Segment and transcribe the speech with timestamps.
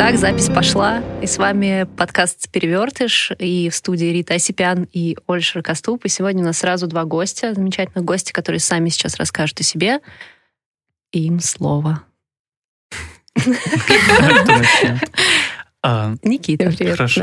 [0.00, 1.02] Так, запись пошла.
[1.20, 6.06] И с вами подкаст «Перевертыш» и в студии Рита Осипян и Ольша Коступ.
[6.06, 10.00] И сегодня у нас сразу два гостя, замечательных гостя, которые сами сейчас расскажут о себе.
[11.12, 12.02] И им слово.
[15.82, 16.96] А, Никита, привет.
[16.96, 17.22] Хорошо.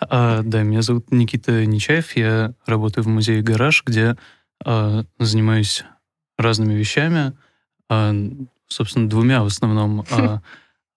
[0.00, 2.14] А, да, меня зовут Никита Нечаев.
[2.14, 4.16] Я работаю в музее «Гараж», где
[4.62, 5.84] а, занимаюсь
[6.36, 7.32] разными вещами.
[7.88, 8.14] А,
[8.68, 10.04] собственно, двумя в основном.
[10.10, 10.42] А,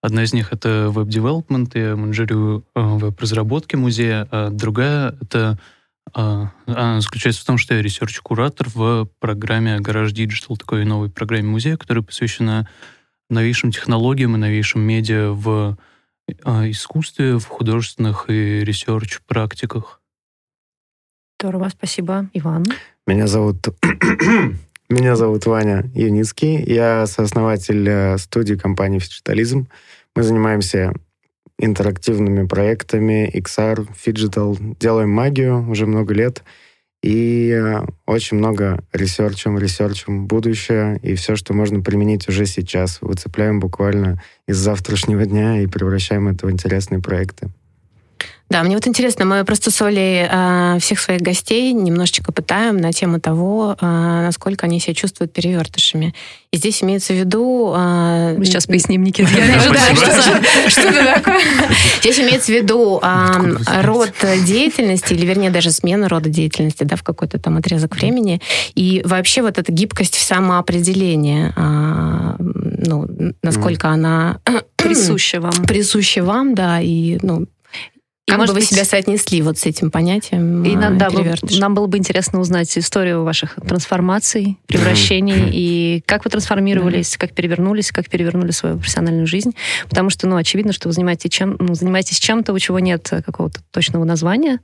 [0.05, 5.58] Одна из них— это web development, я менеджерю э, веб-разработки музея, а другая— это
[6.13, 11.48] а, она заключается в том, что я research-куратор в программе Garage Digital, такой новой программе
[11.48, 12.70] музея, которая посвящена
[13.32, 15.76] новейшим технологиям и новейшим медиа в
[16.44, 20.01] а, искусстве, в художественных и research-практиках.
[21.40, 22.29] Здорово, спасибо.
[22.34, 22.66] Иван?
[23.07, 23.57] Меня зовут
[24.88, 26.63] Меня зовут Ваня Юницкий.
[26.63, 29.68] Я сооснователь э, студии компании «Phygitalism».
[30.16, 30.94] Мы занимаемся
[31.60, 34.77] интерактивными проектами XR, phygital.
[34.80, 36.44] Делаем магию уже много лет.
[37.04, 40.99] И э, очень много ресерчим, ресерчим будущее.
[41.04, 42.99] И все, что можно применить уже сейчас.
[43.02, 47.50] Выцепляем буквально из завтрашнего дня и превращаем это в интересные проекты.
[48.48, 52.94] Да, мне вот интересно, мы просто с Олей э, всех своих гостей немножечко пытаем на
[52.94, 56.13] тему того, э, насколько они себя чувствуют перевертышами.
[56.52, 57.74] И здесь имеется в виду...
[57.76, 59.32] Э, Мы сейчас поясним, Никита.
[59.35, 59.96] Я ожидаю,
[60.68, 61.41] что это такое.
[62.02, 63.02] Здесь имеется в виду
[63.82, 64.13] род
[64.46, 68.41] деятельности, или вернее даже смена рода деятельности да, в какой-то там отрезок времени.
[68.75, 71.52] И вообще вот эта гибкость в самоопределении,
[72.88, 73.07] ну,
[73.41, 74.40] насколько она
[74.75, 75.52] присуща вам.
[75.68, 77.47] Присуща вам, да, и ну,
[78.28, 78.68] как бы вы быть...
[78.68, 80.63] себя соотнесли вот с этим понятием?
[80.63, 81.09] И нам, да,
[81.59, 87.91] нам было бы интересно узнать историю ваших трансформаций, превращений и как вы трансформировались, как перевернулись,
[87.91, 89.55] как перевернули свою профессиональную жизнь.
[89.89, 93.61] Потому что, ну, очевидно, что вы занимаетесь, чем, ну, занимаетесь чем-то, у чего нет какого-то
[93.72, 94.59] точного названия.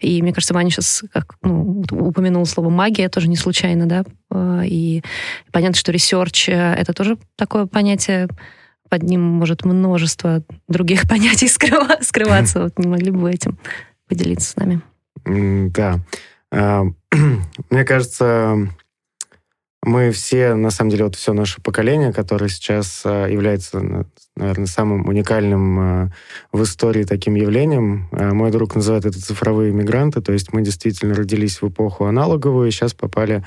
[0.00, 4.04] И мне кажется, Ваня сейчас как, ну, упомянул слово магия, тоже не случайно, да.
[4.30, 5.02] А, и
[5.52, 8.28] понятно, что ресерч— это тоже такое понятие
[8.94, 12.62] под ним может множество других понятий скрыва, скрываться.
[12.62, 13.58] Вот не могли бы вы этим
[14.08, 14.80] поделиться с нами?
[15.70, 15.98] Да.
[16.52, 16.84] А,
[17.70, 18.68] мне кажется,
[19.82, 24.06] мы все, на самом деле, вот все наше поколение, которое сейчас а, является,
[24.36, 26.10] наверное, самым уникальным а,
[26.52, 28.08] в истории таким явлением.
[28.12, 32.70] Мой друг называет это цифровые мигранты, то есть мы действительно родились в эпоху аналоговую и
[32.70, 33.44] сейчас попали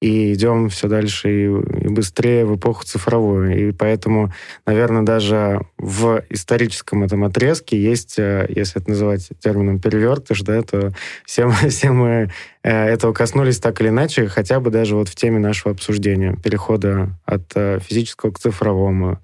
[0.00, 1.48] и идем все дальше и,
[1.88, 3.68] быстрее в эпоху цифровую.
[3.68, 4.32] И поэтому,
[4.64, 10.92] наверное, даже в историческом этом отрезке есть, э, если это называть термином перевертыш, да, то
[11.24, 12.30] все мы, все мы
[12.62, 17.10] э, этого коснулись так или иначе, хотя бы даже вот в теме нашего обсуждения, перехода
[17.24, 19.20] от э, физического к цифровому,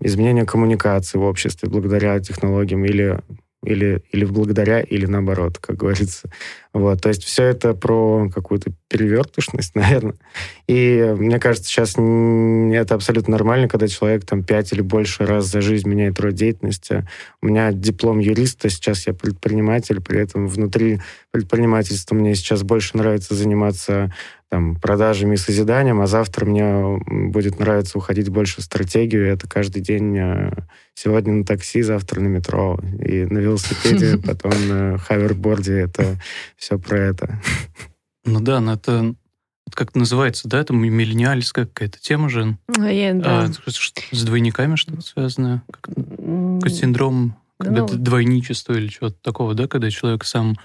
[0.00, 3.20] изменения коммуникации в обществе благодаря технологиям или
[3.62, 6.30] или, или благодаря, или наоборот, как говорится.
[6.72, 10.14] Вот, то есть все это про какую-то перевертышность, наверное.
[10.66, 15.60] И мне кажется, сейчас это абсолютно нормально, когда человек там пять или больше раз за
[15.60, 17.06] жизнь меняет род деятельности.
[17.42, 21.00] У меня диплом юриста, сейчас я предприниматель, при этом внутри
[21.30, 24.12] предпринимательства мне сейчас больше нравится заниматься
[24.50, 29.26] там, продажами и созиданием, а завтра мне будет нравиться уходить больше в стратегию.
[29.26, 30.52] Это каждый день э,
[30.94, 35.78] сегодня на такси, завтра на метро и на велосипеде, потом на хаверборде.
[35.78, 36.20] Это
[36.56, 37.40] все про это.
[38.24, 39.14] Ну да, но это
[39.72, 42.58] как называется, да, это миллениальская какая-то тема же.
[42.76, 43.44] Я, да.
[43.44, 43.52] а,
[44.12, 45.62] с двойниками что-то связанное?
[45.70, 45.94] Как,
[46.68, 50.56] синдром когда ну, двойничество или чего-то такого, да, когда человек сам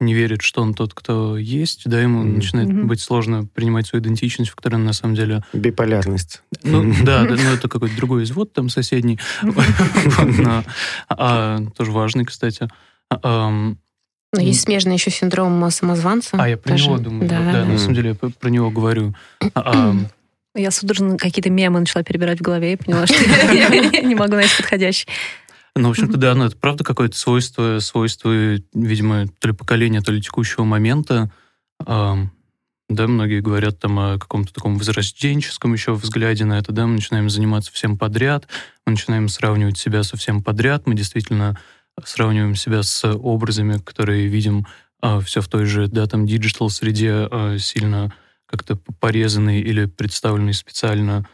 [0.00, 2.34] не верит, что он тот, кто есть, да, ему mm-hmm.
[2.34, 2.84] начинает mm-hmm.
[2.84, 5.42] быть сложно принимать свою идентичность, в которой он на самом деле...
[5.52, 6.42] Биполярность.
[6.62, 9.18] Ну, да, да, ну это какой-то другой извод там соседний.
[11.08, 12.68] А, тоже важный, кстати.
[13.12, 16.36] Но есть смежный еще синдром самозванца.
[16.38, 17.28] А, я про него думаю.
[17.28, 19.14] Да, на самом деле я про него говорю.
[20.56, 23.16] Я судорожно какие-то мемы начала перебирать в голове и поняла, что
[23.52, 23.68] я
[24.02, 25.08] не могу найти подходящий.
[25.76, 28.30] Ну, в общем-то, да, ну, это правда какое-то свойство, свойство,
[28.72, 31.30] видимо, то ли поколения, то ли текущего момента.
[32.90, 37.30] Да, многие говорят там о каком-то таком возрожденческом еще взгляде на это, да, мы начинаем
[37.30, 38.46] заниматься всем подряд,
[38.84, 41.58] мы начинаем сравнивать себя со всем подряд, мы действительно
[42.04, 44.66] сравниваем себя с образами, которые видим
[45.00, 48.12] а, все в той же, да, там, digital среде а, сильно
[48.46, 51.26] как-то порезанный или представленный специально.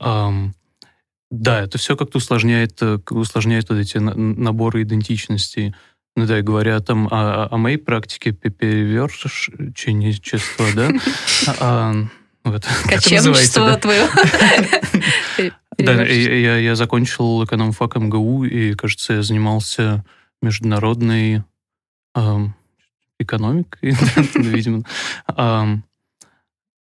[0.00, 0.54] Эм,
[1.40, 5.74] да, это все как-то усложняет, э, усложняет вот эти наборы идентичности.
[6.16, 10.90] Ну да, и говоря там о, о моей практике перевершенничества, да?
[11.58, 11.92] А,
[12.44, 14.06] вот, Кочевничество твое.
[15.78, 20.04] Да, я, я закончил экономфак МГУ, и, кажется, я занимался
[20.40, 21.42] международной
[23.18, 23.96] экономикой,
[24.34, 24.84] видимо.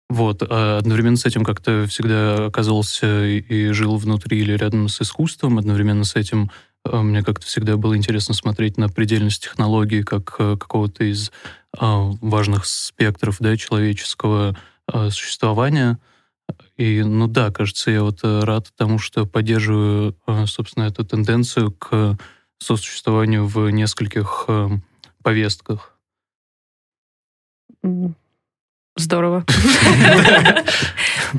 [0.10, 0.42] Вот.
[0.42, 5.60] А одновременно с этим как-то всегда оказывался и жил внутри или рядом с искусством.
[5.60, 6.50] Одновременно с этим
[6.84, 11.32] а, мне как-то всегда было интересно смотреть на предельность технологии как а, какого-то из
[11.72, 14.58] важных спектров да, человеческого
[15.12, 16.00] существования.
[16.78, 20.18] И, ну да, кажется, я вот рад тому, что поддерживаю,
[20.48, 22.18] собственно, эту тенденцию к
[22.58, 24.48] сосуществованию в нескольких
[25.22, 25.96] повестках.
[29.00, 29.46] Здорово.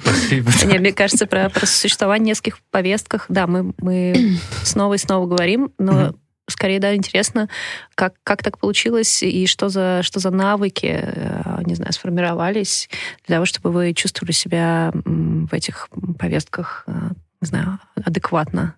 [0.00, 0.50] Спасибо.
[0.64, 5.72] Не, мне кажется, про, про существование нескольких повестках, да, мы, мы снова и снова говорим,
[5.78, 6.14] но
[6.48, 7.48] скорее, да, интересно,
[7.94, 12.88] как, как так получилось и что за, что за навыки, э, не знаю, сформировались
[13.26, 16.92] для того, чтобы вы чувствовали себя в этих повестках, э,
[17.40, 18.74] не знаю, адекватно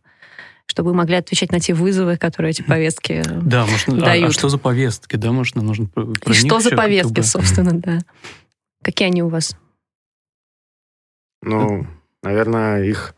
[0.66, 4.24] чтобы вы могли отвечать на те вызовы, которые эти повестки да, можно, дают.
[4.24, 7.72] А, а что за повестки, да, можно, нужно про, про И что за повестки, собственно,
[7.72, 7.98] да.
[8.82, 9.56] Какие они у вас?
[11.42, 11.86] Ну,
[12.22, 13.14] наверное, их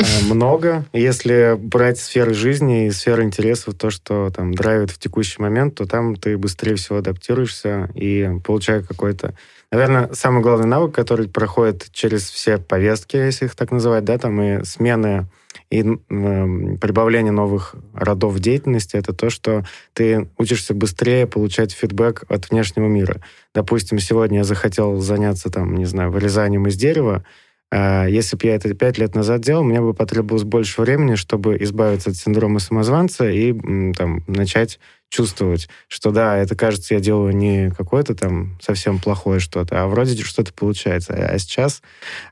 [0.00, 0.84] э, много.
[0.92, 5.86] Если брать сферы жизни и сферы интересов, то, что там драйвит в текущий момент, то
[5.86, 9.34] там ты быстрее всего адаптируешься и получаешь какой-то...
[9.70, 14.40] Наверное, самый главный навык, который проходит через все повестки, если их так называть, да, там
[14.42, 15.28] и смены
[15.72, 19.64] и э, прибавление новых родов деятельности, это то, что
[19.94, 23.22] ты учишься быстрее получать фидбэк от внешнего мира.
[23.54, 27.24] Допустим, сегодня я захотел заняться, там, не знаю, вырезанием из дерева,
[27.70, 31.56] э, если бы я это пять лет назад делал, мне бы потребовалось больше времени, чтобы
[31.60, 33.54] избавиться от синдрома самозванца и
[33.94, 34.78] там, начать
[35.12, 40.20] чувствовать, что да, это кажется, я делаю не какое-то там совсем плохое что-то, а вроде
[40.22, 41.12] что-то получается.
[41.12, 41.82] А сейчас...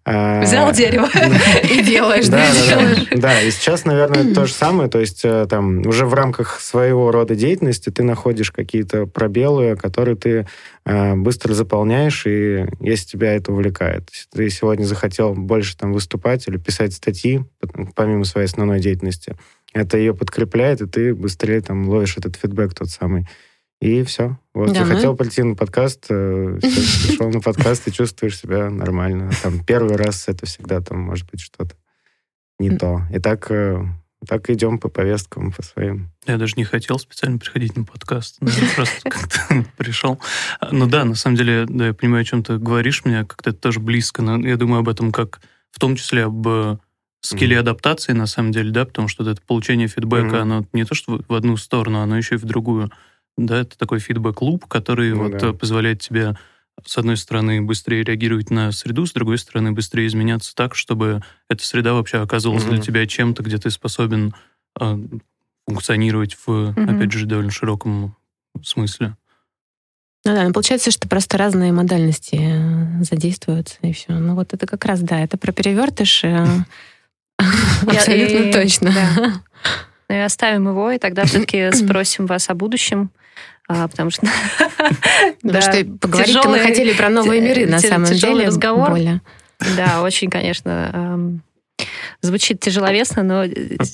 [0.06, 1.06] А, Взял дерево
[1.62, 2.46] и делаешь, да?
[3.14, 7.10] Да, и сейчас, наверное, то же самое, то есть э, там уже в рамках своего
[7.10, 10.46] рода деятельности ты находишь какие-то пробелы, которые ты
[10.86, 14.08] э, быстро заполняешь, и если тебя это увлекает.
[14.10, 17.44] Если ты сегодня захотел больше там выступать или писать статьи,
[17.94, 19.36] помимо своей основной деятельности,
[19.72, 23.26] это ее подкрепляет, и ты быстрее там ловишь этот фидбэк тот самый.
[23.80, 24.38] И все.
[24.52, 25.16] Вот, да, захотел ну...
[25.16, 29.30] прийти на подкаст, э, пришел на подкаст и чувствуешь себя нормально.
[29.42, 31.74] Там первый раз это всегда там может быть что-то
[32.58, 33.02] не то.
[33.10, 33.82] И так, э,
[34.28, 36.10] так идем по повесткам, по своим.
[36.26, 38.38] Я даже не хотел специально приходить на подкаст.
[38.76, 40.20] Просто как-то пришел.
[40.70, 43.60] Ну да, на самом деле, да, я понимаю, о чем ты говоришь, мне как-то это
[43.60, 44.20] тоже близко.
[44.20, 45.40] Но я думаю об этом как
[45.70, 46.46] в том числе об
[47.20, 47.60] скилле mm-hmm.
[47.60, 50.40] адаптации, на самом деле, да, потому что это получение фидбэка, mm-hmm.
[50.40, 52.90] оно не то, что в одну сторону, оно еще и в другую.
[53.36, 55.48] Да, это такой фидбэк-луп, который mm-hmm.
[55.48, 56.36] вот позволяет тебе,
[56.84, 61.64] с одной стороны, быстрее реагировать на среду, с другой стороны, быстрее изменяться так, чтобы эта
[61.64, 62.70] среда вообще оказывалась mm-hmm.
[62.70, 64.34] для тебя чем-то, где ты способен
[64.80, 64.98] э,
[65.66, 66.96] функционировать в, mm-hmm.
[66.96, 68.16] опять же, довольно широком
[68.62, 69.16] смысле.
[70.24, 74.12] Ну да, ну получается, что просто разные модальности э, задействуются, и все.
[74.12, 76.24] Ну вот это как раз, да, это про перевертыш,
[77.86, 79.42] Абсолютно точно.
[80.08, 83.10] Ну и оставим его, и тогда все-таки спросим вас о будущем.
[83.68, 84.26] А, потому что...
[85.42, 88.46] Да, что поговорить мы хотели про новые миры, на самом деле.
[88.46, 88.98] разговор.
[89.76, 91.40] Да, очень, конечно,
[92.20, 93.44] звучит тяжеловесно, но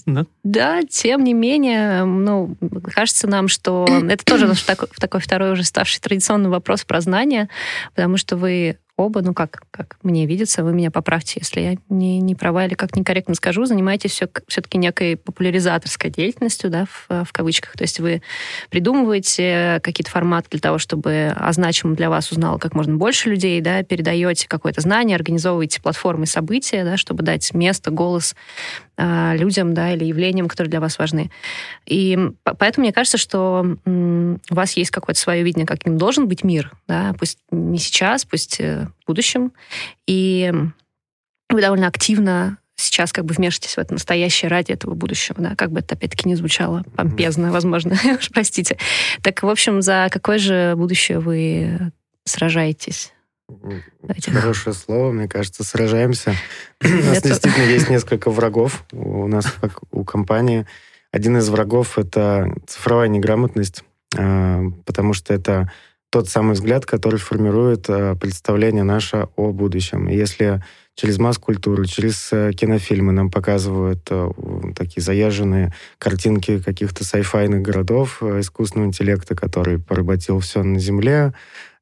[0.07, 0.25] да?
[0.43, 2.57] да, тем не менее, ну,
[2.95, 7.49] кажется нам, что это тоже такой, такой второй уже ставший традиционный вопрос про знания,
[7.95, 12.19] потому что вы оба, ну как, как мне видится, вы меня поправьте, если я не,
[12.21, 17.33] не права или как некорректно скажу, занимаетесь все, все-таки некой популяризаторской деятельностью, да, в, в
[17.33, 17.73] кавычках.
[17.73, 18.23] То есть вы
[18.71, 23.61] придумываете какие-то форматы для того, чтобы о значимом для вас узнало как можно больше людей,
[23.61, 29.93] да, передаете какое-то знание, организовываете платформы события, да, чтобы дать место, голос э, людям, да,
[29.93, 31.31] или явлениям, которые для вас важны.
[31.85, 36.73] И поэтому мне кажется, что у вас есть какое-то свое видение, каким должен быть мир,
[36.89, 39.53] да, пусть не сейчас, пусть э, в будущем.
[40.07, 40.53] И
[41.51, 45.73] вы довольно активно сейчас как бы вмешиваетесь в это настоящее ради этого будущего, да, как
[45.73, 47.97] бы это опять-таки не звучало помпезно, возможно,
[48.33, 48.79] простите.
[49.23, 51.93] Так, в общем, за какое же будущее вы
[52.25, 53.13] сражаетесь?
[53.49, 54.31] Давайте.
[54.33, 56.35] Хорошее слово, мне кажется, сражаемся.
[56.83, 60.67] У нас действительно есть несколько врагов у нас, как у компании.
[61.13, 63.85] Один из врагов— это цифровая неграмотность,
[64.17, 65.71] а, потому что это
[66.11, 70.09] тот самый взгляд, который формирует э, представление наше о будущем.
[70.09, 70.63] И если
[70.97, 74.31] через масс-культуру, через э, кинофильмы нам показывают э,
[74.75, 81.35] такие заезженные картинки каких-то сайфайных городов э, искусственного интеллекта, который поработил все на Земле,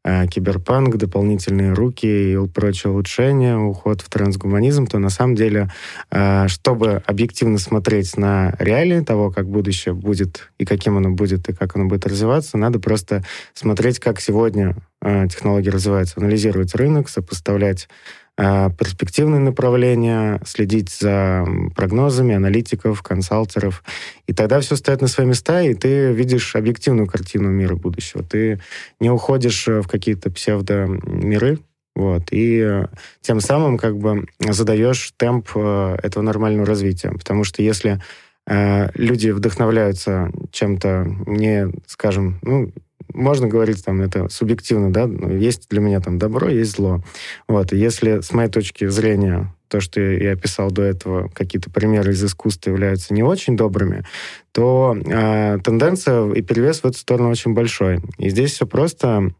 [0.04, 5.70] киберпанк, дополнительные руки и прочие улучшения, уход в трансгуманизм, то на самом деле,
[6.10, 11.54] э, чтобы объективно смотреть на реалии того, как будущее будет и каким оно будет, и
[11.54, 17.88] как оно будет развиваться, надо просто смотреть, как сегодня э, технологии развиваются, анализировать рынок, сопоставлять
[18.36, 23.84] перспективные направления, следить за прогнозами аналитиков, консалтеров.
[24.26, 28.24] И тогда все стоит на свои места, и ты видишь объективную картину мира будущего.
[28.24, 28.60] Ты
[28.98, 31.60] не уходишь э, в какие-то псевдомиры,
[31.94, 32.86] вот, и э,
[33.20, 37.10] тем самым как бы задаешь темп этого нормального развития.
[37.12, 38.00] Потому что если
[38.46, 42.70] люди вдохновляются чем-то не, скажем, ну,
[43.12, 47.02] можно говорить, там, это субъективно, да, есть для меня там добро, есть зло.
[47.48, 52.12] Вот, и если с моей точки зрения то, что я описал до этого, какие-то примеры
[52.12, 54.04] из искусства являются не очень добрыми,
[54.52, 58.00] то э, тенденция и перевес в эту сторону очень большой.
[58.18, 59.34] И здесь все просто.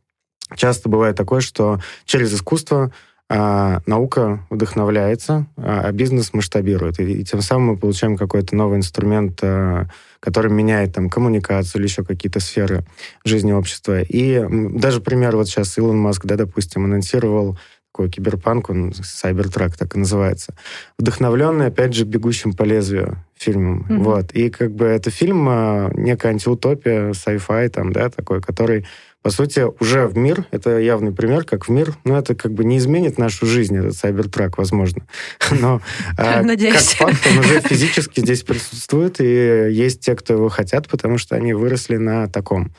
[0.57, 2.93] Часто бывает такое, что через искусство
[3.37, 7.01] а, наука вдохновляется, а, а бизнес масштабирует.
[7.01, 9.89] И, и тем самым мы получаем какой-то новый инструмент а,
[10.21, 12.85] который меняет там коммуникацию или еще какие-то сферы
[13.25, 14.01] жизни общества.
[14.01, 17.59] И даже пример вот сейчас Илон Маск, да, допустим, анонсировал
[17.93, 20.55] такой киберпанк, он Cybertruck так и называется,
[20.99, 23.87] вдохновленный, опять же, «Бегущим по лезвию» фильмом.
[23.87, 23.99] Mm-hmm.
[23.99, 24.33] Вот.
[24.33, 25.45] И как бы это фильм,
[25.93, 28.87] некая антиутопия, sci-fi там, да, такой, который
[29.25, 32.63] по сути, уже в мир, это явный пример, как в мир, но это как бы
[32.63, 35.07] не изменит нашу жизнь, этот сайбертрак, возможно.
[35.51, 35.81] Но
[36.19, 41.17] а, как факт, он уже физически здесь присутствует, и есть те, кто его хотят, потому
[41.17, 42.75] что они выросли на таком.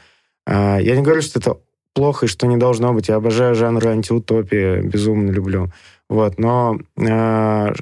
[0.46, 1.58] А, я не говорю, что это
[1.94, 3.08] плохо и что не должно быть.
[3.08, 5.72] Я обожаю жанры антиутопии, безумно люблю.
[6.10, 7.74] Вот, но а,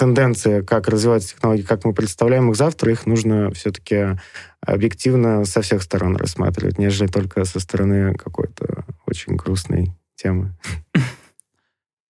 [0.00, 4.18] тенденции, как развиваются технологии, как мы представляем их завтра, их нужно все-таки
[4.62, 10.56] объективно со всех сторон рассматривать, нежели только со стороны какой-то очень грустной темы.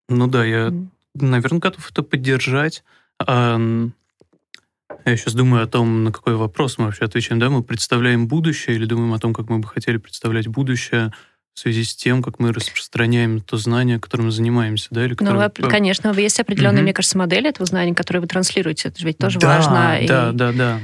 [0.08, 0.72] Ну да, я,
[1.14, 2.84] наверное, готов это поддержать.
[3.26, 7.40] Я сейчас думаю о том, на какой вопрос мы вообще отвечаем.
[7.40, 11.12] Да, мы представляем будущее или думаем о том, как мы бы хотели представлять будущее
[11.54, 15.50] в связи с тем, как мы распространяем то знание, которым мы занимаемся, да, или которым...
[15.58, 16.84] Ну, конечно, есть определенные, угу.
[16.84, 18.88] мне кажется, модели этого знания, которые вы транслируете.
[18.88, 19.98] Это же ведь тоже да, важно.
[20.06, 20.32] Да, и...
[20.32, 20.80] да, да.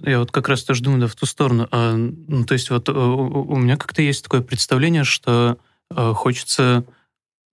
[0.00, 1.68] Я вот как раз тоже думаю да, в ту сторону.
[1.70, 5.58] А, ну, то есть вот э, у меня как-то есть такое представление, что
[5.90, 6.84] а, хочется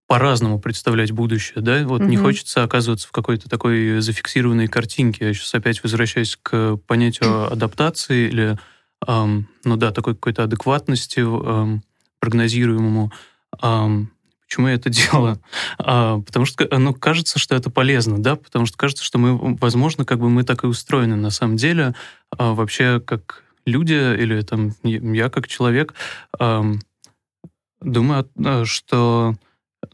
[0.08, 2.10] по-разному представлять будущее, да, вот угу.
[2.10, 5.28] не хочется оказываться в какой-то такой зафиксированной картинке.
[5.28, 8.58] Я сейчас опять возвращаюсь к понятию адаптации или,
[9.08, 11.84] эм, ну да, такой какой-то адекватности, эм,
[12.22, 13.12] прогнозируемому.
[14.52, 15.42] Почему я это делаю?
[15.78, 20.06] А, потому что, ну, кажется, что это полезно, да, потому что кажется, что мы, возможно,
[20.06, 21.96] как бы мы так и устроены на самом деле,
[22.38, 25.94] а, вообще как люди или там я как человек
[27.82, 29.36] думаю, а, что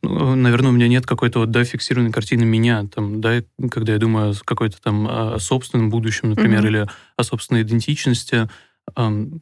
[0.01, 3.41] ну, наверное, у меня нет какой-то вот, да, фиксированной картины меня, там, да,
[3.71, 6.67] когда я думаю о какой-то там о собственном будущем, например, mm-hmm.
[6.67, 8.49] или о собственной идентичности,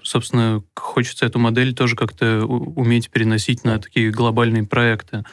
[0.04, 5.24] собственно, хочется эту модель тоже как-то уметь переносить на такие глобальные проекты.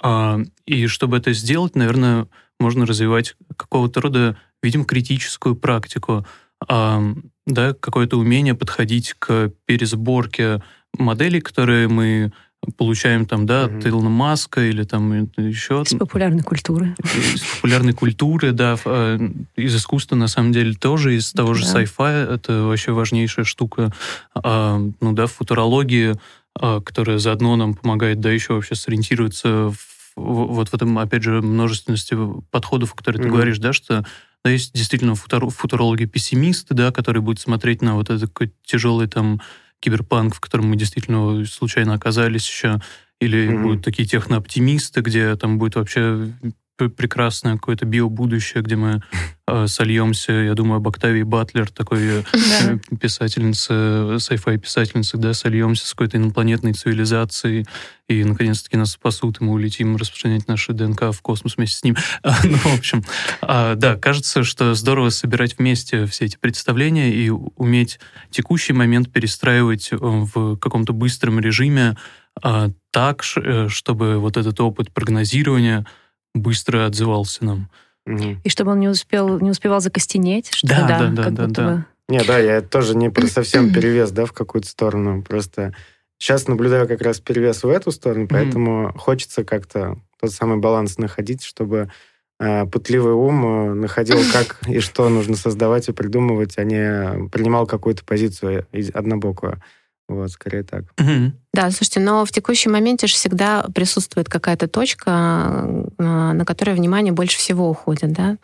[0.00, 2.28] А, и чтобы это сделать, наверное,
[2.60, 6.26] можно развивать какого-то рода, видимо, критическую практику,
[6.66, 10.62] да, какое-то умение подходить к пересборке
[10.96, 12.32] моделей, которые мы
[12.76, 13.78] получаем там, да, mm-hmm.
[13.78, 15.82] от Илона Маска или там еще...
[15.86, 16.94] Из популярной культуры.
[17.34, 18.76] Из популярной культуры, да.
[18.84, 19.18] Э,
[19.56, 22.34] из искусства, на самом деле, тоже, из того же sci-fi.
[22.34, 23.92] Это вообще важнейшая штука.
[24.34, 26.14] А, ну да, футурологии,
[26.58, 29.76] а, которая заодно нам помогает, да, еще вообще сориентироваться в,
[30.16, 32.16] вот в этом, опять же, множественности
[32.50, 34.04] подходов, о которых ты говоришь, да, что
[34.44, 39.40] да, есть действительно футур, футурологи-пессимисты, да, которые будут смотреть на вот этот такой тяжелый там
[39.84, 42.80] киберпанк, в котором мы действительно случайно оказались еще,
[43.20, 43.62] или mm-hmm.
[43.62, 46.32] будут такие технооптимисты, где там будет вообще
[46.76, 49.02] прекрасное какое-то биобудущее, где мы
[49.46, 52.22] э, сольемся, я думаю, об Октавии Батлер, такой э,
[53.00, 53.72] писательнице,
[54.16, 57.66] sci-fi писательнице, да, сольемся с какой-то инопланетной цивилизацией,
[58.08, 61.96] и, наконец-таки, нас спасут, и мы улетим распространять наши ДНК в космос вместе с ним.
[62.22, 63.02] ну, в общем,
[63.42, 67.98] э, да, кажется, что здорово собирать вместе все эти представления и уметь
[68.30, 71.96] текущий момент перестраивать э, в каком-то быстром режиме
[72.42, 75.86] э, так, э, чтобы вот этот опыт прогнозирования
[76.34, 77.70] быстро отзывался нам.
[78.06, 80.52] И чтобы он не успел, не успевал закостенеть.
[80.52, 81.86] Что, да, да, да, да, да.
[82.08, 85.22] Не, да, я тоже не про совсем перевес, да, в какую-то сторону.
[85.22, 85.74] Просто
[86.18, 91.42] сейчас наблюдаю как раз перевес в эту сторону, поэтому хочется как-то тот самый баланс находить,
[91.42, 91.90] чтобы
[92.40, 97.66] э, пытливый ум э, находил, как и что нужно создавать и придумывать, а не принимал
[97.66, 99.62] какую-то позицию однобокую.
[100.08, 100.84] Вот, скорее так.
[100.96, 101.30] Mm-hmm.
[101.54, 105.66] Да, слушайте, но в текущем моменте же всегда присутствует какая-то точка,
[105.98, 108.36] э, на которой внимание больше всего уходит, да?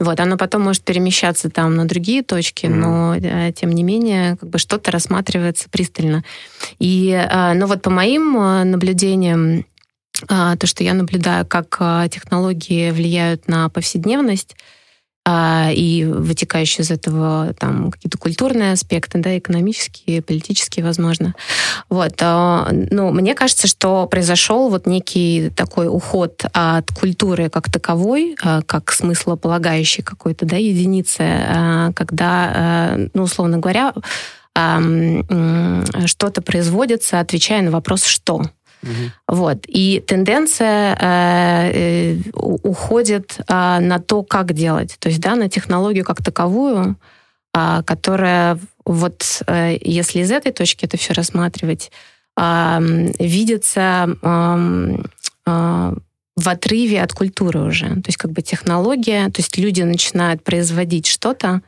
[0.00, 2.74] Вот, оно потом может перемещаться там на другие точки, mm.
[2.74, 6.24] но э, тем не менее как бы что-то рассматривается пристально.
[6.78, 9.64] И, э, ну вот по моим э, наблюдениям,
[10.26, 11.78] то, что я наблюдаю, как
[12.10, 14.56] технологии влияют на повседневность,
[15.30, 21.34] а, и вытекающие из этого там какие-то культурные аспекты, да, экономические, политические, возможно.
[21.90, 22.14] Вот.
[22.22, 28.62] А, ну, мне кажется, что произошел вот некий такой уход от культуры как таковой, а,
[28.62, 33.92] как смыслополагающей какой-то, да, единицы, когда, ну, условно говоря,
[36.06, 38.44] что-то производится, отвечая на вопрос «что?».
[39.26, 39.58] Вот.
[39.66, 44.96] И тенденция э, э, уходит э, на то, как делать.
[44.98, 46.96] То есть, да, на технологию как таковую,
[47.54, 51.90] э, которая вот, э, если из этой точки это все рассматривать,
[52.36, 52.78] э,
[53.18, 54.96] видится э,
[55.46, 55.94] э,
[56.36, 57.88] в отрыве от культуры уже.
[57.88, 61.62] То есть, как бы технология, то есть люди начинают производить что-то,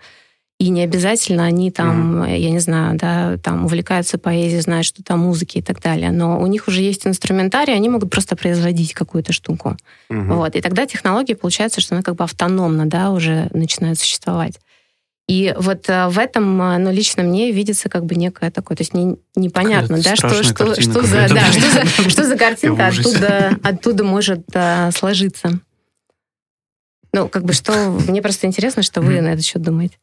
[0.61, 2.39] и не обязательно они там, mm-hmm.
[2.39, 6.11] я не знаю, да, там увлекаются поэзией, знают, что там музыки и так далее.
[6.11, 9.79] Но у них уже есть инструментарий, они могут просто производить какую-то штуку.
[10.11, 10.35] Mm-hmm.
[10.35, 10.57] Вот.
[10.57, 14.61] И тогда технология, получается, что она как бы автономно, да, уже начинает существовать.
[15.29, 18.83] И вот э, в этом, э, ну, лично мне видится как бы некое такое, то
[18.83, 23.57] есть не, непонятно, да, что, что, что, за, да, что, за, что за картинка оттуда,
[23.63, 25.59] оттуда может а, сложиться.
[27.15, 27.73] Ну, как бы что...
[28.09, 29.97] Мне просто интересно, что вы на этот счет думаете.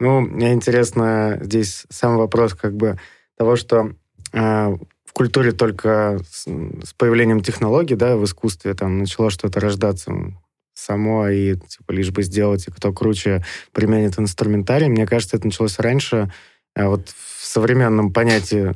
[0.00, 2.98] Ну, мне интересно здесь сам вопрос как бы
[3.36, 3.92] того, что
[4.32, 10.12] э, в культуре только с, с появлением технологий, да, в искусстве там начало что-то рождаться
[10.74, 14.88] само, и типа лишь бы сделать, и кто круче применит инструментарий.
[14.88, 16.32] Мне кажется, это началось раньше.
[16.74, 18.72] А вот в современном понятии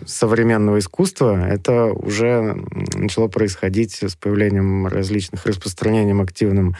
[0.06, 2.56] современного искусства это уже
[2.94, 6.74] начало происходить с появлением различных распространением активным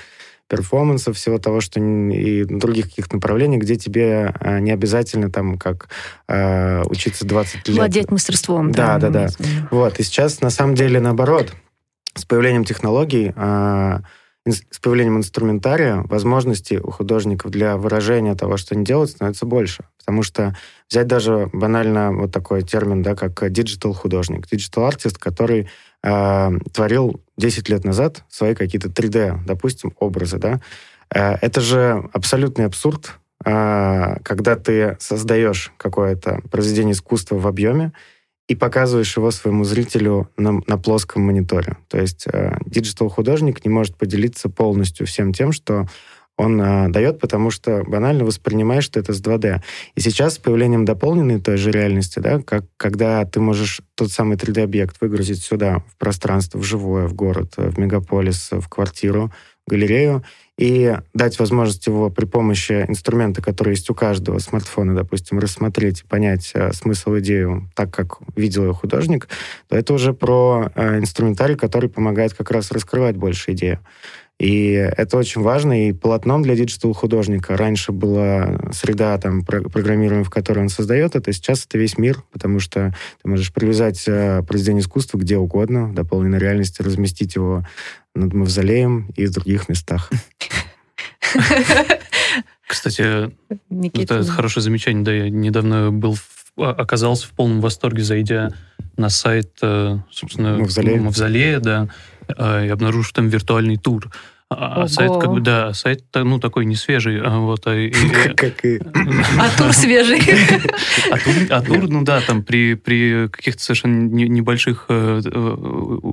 [0.49, 5.89] перформансов, всего того, что и других каких-то направлений, где тебе а, не обязательно там как
[6.29, 7.77] э, учиться 20 лет.
[7.77, 8.71] Владеть мастерством.
[8.73, 9.29] Да, да, да.
[9.39, 9.47] да.
[9.71, 9.99] Вот.
[9.99, 11.53] И сейчас на самом деле наоборот.
[12.15, 13.99] С появлением технологий, э,
[14.47, 19.85] с появлением инструментария, возможностей у художников для выражения того, что они делают, становится больше.
[19.99, 20.57] Потому что
[20.89, 25.69] взять даже банально вот такой термин, да, как digital художник, digital artist, который
[26.03, 30.61] э, творил 10 лет назад свои какие-то 3D, допустим, образы, да,
[31.15, 37.93] э, это же абсолютный абсурд, э, когда ты создаешь какое-то произведение искусства в объеме
[38.49, 41.79] и показываешь его своему зрителю на, на плоском мониторе.
[41.89, 42.27] То есть
[42.65, 45.89] digital-художник не может поделиться полностью всем тем, что
[46.37, 49.63] он а, дает, потому что банально воспринимаешь, что это с 2D.
[49.95, 54.37] И сейчас с появлением дополненной той же реальности, да, как когда ты можешь тот самый
[54.37, 59.33] 3D-объект выгрузить сюда, в пространство, в живое, в город, в мегаполис, в квартиру,
[59.67, 60.23] в галерею,
[60.59, 66.07] и дать возможность его при помощи инструмента, который есть у каждого смартфона, допустим, рассмотреть и
[66.07, 69.29] понять э, смысл, идею так, как видел ее художник,
[69.69, 73.81] то это уже про э, инструментарий, который помогает как раз раскрывать больше идею.
[74.39, 75.89] И это очень важно.
[75.89, 81.33] И полотном для digital-художника раньше была среда там, программирования, в которой он создает это.
[81.33, 85.95] Сейчас это весь мир, потому что ты можешь привязать э, произведение искусства где угодно, в
[85.95, 87.67] дополненной реальности, разместить его
[88.15, 90.11] над мавзолеем и в других местах.
[92.67, 93.31] Кстати,
[93.71, 95.03] это хорошее замечание.
[95.03, 96.17] Да, я недавно был
[96.59, 98.51] а, оказался в полном восторге, зайдя
[98.97, 101.89] на сайт, э, собственно, Мавзолея, Мавзолея да,
[102.37, 104.11] а, и обнаружив там виртуальный тур.
[104.49, 107.67] А, а сайт, как бы, да, сайт, ну, такой не свежий, а вот...
[107.67, 107.91] А, и,
[108.37, 108.79] как и...
[109.39, 110.21] А тур свежий.
[111.11, 115.21] А тур, а тур, ну да, там при, при каких-то совершенно небольших э,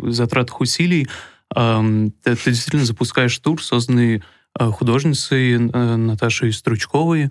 [0.08, 1.08] затратах усилий
[1.54, 4.24] ты, ты действительно запускаешь тур, созданный
[4.60, 7.30] э, художницей э, Наташей Стручковой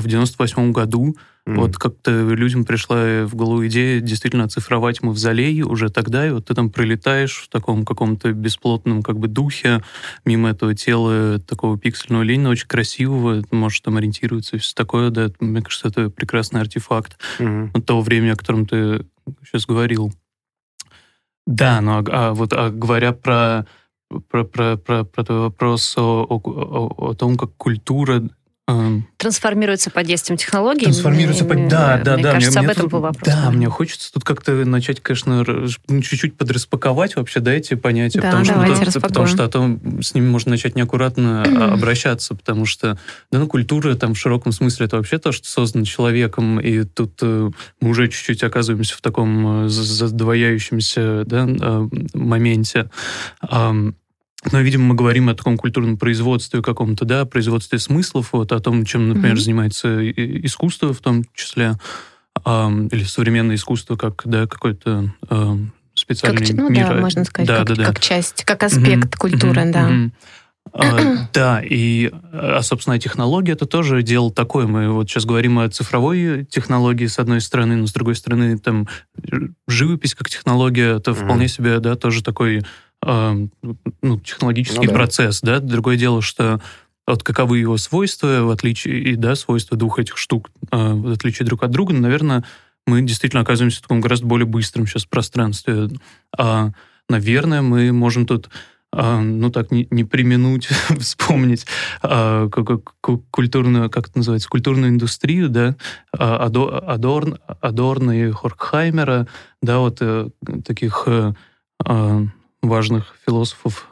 [0.00, 1.56] в 98 году, Mm.
[1.56, 6.54] Вот как-то людям пришла в голову идея действительно оцифровать мавзолей уже тогда, и вот ты
[6.54, 9.82] там пролетаешь в таком каком-то бесплотном как бы духе
[10.24, 15.30] мимо этого тела такого пиксельного линии, очень красивого, можешь там ориентироваться и все такое, да,
[15.40, 17.70] мне кажется, это прекрасный артефакт mm.
[17.74, 19.04] от того времени, о котором ты
[19.44, 20.12] сейчас говорил.
[21.44, 23.66] Да, но а, а, вот а, говоря про
[24.28, 28.22] про, про, про, про твой вопрос о, о, о том, как культура
[29.16, 30.84] Трансформируется под действием технологий.
[30.84, 31.68] Трансформируется под...
[31.68, 32.32] Да, да, мне да.
[32.32, 33.34] Кажется, мне, об этом мне, был вопрос.
[33.34, 35.44] Да, мне хочется тут как-то начать, конечно,
[35.88, 38.20] ну, чуть-чуть подраспаковать вообще, да, эти понятия.
[38.20, 42.64] Да, потому, давайте что, потому что а то с ними можно начать неаккуратно обращаться, потому
[42.64, 42.98] что,
[43.32, 47.18] да, ну, культура там в широком смысле это вообще то, что создано человеком, и тут
[47.20, 52.90] э, мы уже чуть-чуть оказываемся в таком э, задвояющемся, да, э, моменте.
[54.50, 58.84] Но, видимо, мы говорим о таком культурном производстве каком-то, да, производстве смыслов, вот о том,
[58.84, 59.40] чем, например, mm-hmm.
[59.40, 61.74] занимается искусство в том числе,
[62.44, 62.50] э,
[62.90, 65.56] или современное искусство как, да, какой-то э,
[65.94, 66.88] специальный как, ну, мир.
[66.88, 67.84] да, можно сказать, да, как, да, да.
[67.84, 69.18] как часть, как аспект mm-hmm.
[69.18, 69.72] культуры, mm-hmm.
[69.72, 69.90] да.
[69.90, 70.10] Mm-hmm.
[70.72, 74.66] А, да, и, а, собственно, технология это тоже дело такое.
[74.66, 78.88] Мы вот сейчас говорим о цифровой технологии, с одной стороны, но с другой стороны, там,
[79.68, 81.24] живопись как технология, это mm-hmm.
[81.24, 82.62] вполне себе, да, тоже такой
[83.04, 84.94] ну, технологический ну, да.
[84.94, 85.58] процесс, да.
[85.58, 86.60] Другое дело, что
[87.06, 91.46] вот каковы его свойства, в отличие, и, да, свойства двух этих штук, а, в отличие
[91.46, 92.44] друг от друга, наверное,
[92.86, 95.88] мы действительно оказываемся в таком гораздо более быстром сейчас пространстве.
[96.36, 96.70] А,
[97.08, 98.50] наверное, мы можем тут
[98.94, 100.66] а, ну так, не, не применуть
[101.00, 101.66] вспомнить
[102.02, 102.48] а,
[103.30, 105.76] культурную, как это называется, культурную индустрию, да,
[106.12, 109.26] Адорн, Адорна и Хоркхаймера,
[109.62, 110.28] да, вот э,
[110.64, 111.32] таких э,
[112.62, 113.88] важных философов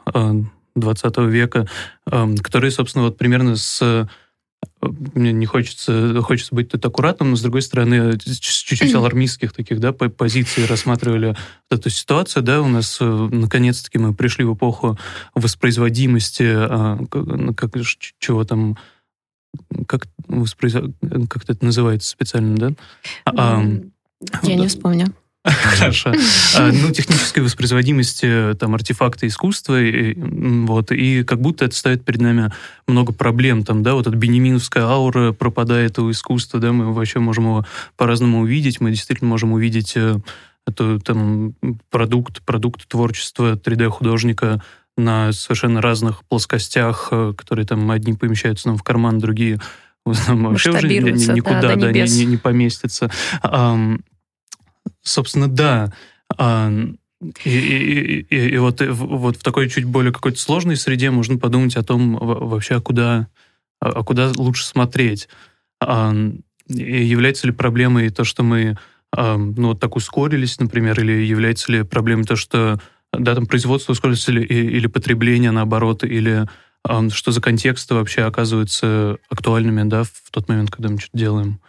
[0.75, 1.67] 20 э, века,
[2.09, 4.05] э, которые, собственно, вот примерно с э,
[5.13, 9.91] мне не хочется, хочется быть тут аккуратным, но, с другой стороны, чуть-чуть алармистских таких, да,
[9.91, 11.35] позиций рассматривали
[11.69, 14.97] вот эту ситуацию, да, у нас, наконец-таки, мы пришли в эпоху
[15.33, 16.53] воспроизводимости,
[17.55, 17.71] как,
[18.19, 18.77] чего там,
[19.87, 20.75] как, воспроиз...
[21.27, 22.73] как это называется специально, да?
[24.43, 25.13] Я не вспомню.
[25.45, 26.13] Хорошо.
[26.57, 32.21] А, ну, технической воспроизводимости там артефакта искусства, и, вот, и как будто это ставит перед
[32.21, 32.51] нами
[32.87, 37.45] много проблем, там, да, вот эта бенеминовская аура пропадает у искусства, да, мы вообще можем
[37.45, 40.17] его по-разному увидеть, мы действительно можем увидеть э,
[40.67, 41.55] это там
[41.89, 44.61] продукт, продукт творчества 3D-художника
[44.97, 49.59] на совершенно разных плоскостях, э, которые там одни помещаются нам в карман, другие
[50.05, 53.09] вообще уже никуда да, да, не, не, не поместятся.
[55.01, 55.93] Собственно, да.
[56.37, 56.71] А,
[57.45, 61.75] и, и, и, и вот, вот в такой чуть более какой-то сложной среде можно подумать
[61.75, 63.27] о том вообще, а куда,
[63.79, 65.29] а куда лучше смотреть.
[65.79, 66.13] А,
[66.67, 68.77] и является ли проблемой то, что мы
[69.13, 72.79] ну, вот так ускорились, например, или является ли проблемой то, что
[73.11, 76.47] да, там производство ускорилось или, или потребление, наоборот, или
[77.09, 81.59] что за контексты вообще оказываются актуальными да, в тот момент, когда мы что-то делаем.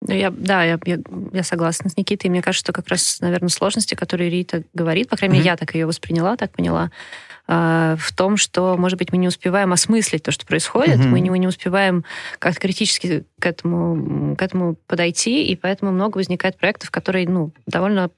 [0.00, 0.98] Ну, я, да, я, я,
[1.32, 2.30] я согласна с Никитой.
[2.30, 5.52] Мне кажется, что как раз, наверное, сложности, которые Рита говорит, по крайней мере, mm-hmm.
[5.52, 6.92] я так ее восприняла, так поняла,
[7.48, 11.08] э, в том, что, может быть, мы не успеваем осмыслить то, что происходит, mm-hmm.
[11.08, 12.04] мы, не, мы не успеваем
[12.38, 18.10] как-то критически к этому, к этому подойти, и поэтому много возникает проектов, которые, ну, довольно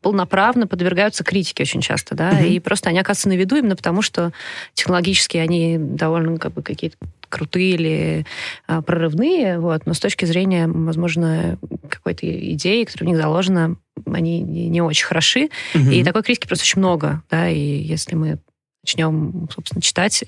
[0.00, 2.48] полноправно подвергаются критике очень часто, да, mm-hmm.
[2.48, 4.32] и просто они оказываются на виду именно потому, что
[4.72, 6.96] технологически они довольно как бы какие-то
[7.34, 8.26] крутые или
[8.68, 14.40] а, прорывные, вот, но с точки зрения, возможно, какой-то идеи, которая в них заложена, они
[14.40, 15.50] не, не очень хороши.
[15.74, 15.90] Угу.
[15.90, 18.38] И такой критики просто очень много, да, и если мы
[18.84, 20.24] начнем, собственно, читать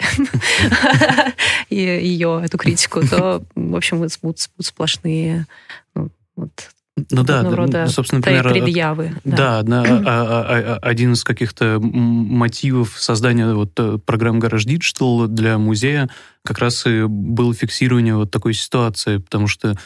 [1.70, 5.46] ее, эту критику, то, в общем, будут сплошные
[5.94, 6.70] ну, вот,
[7.10, 9.12] ну да, рода собственно, например, предъявы.
[9.24, 15.26] Да, да, да а, а, один из каких-то мотивов создания вот э, программы Garage Digital
[15.26, 16.08] для музея
[16.42, 19.76] как раз и было фиксирование вот такой ситуации, потому что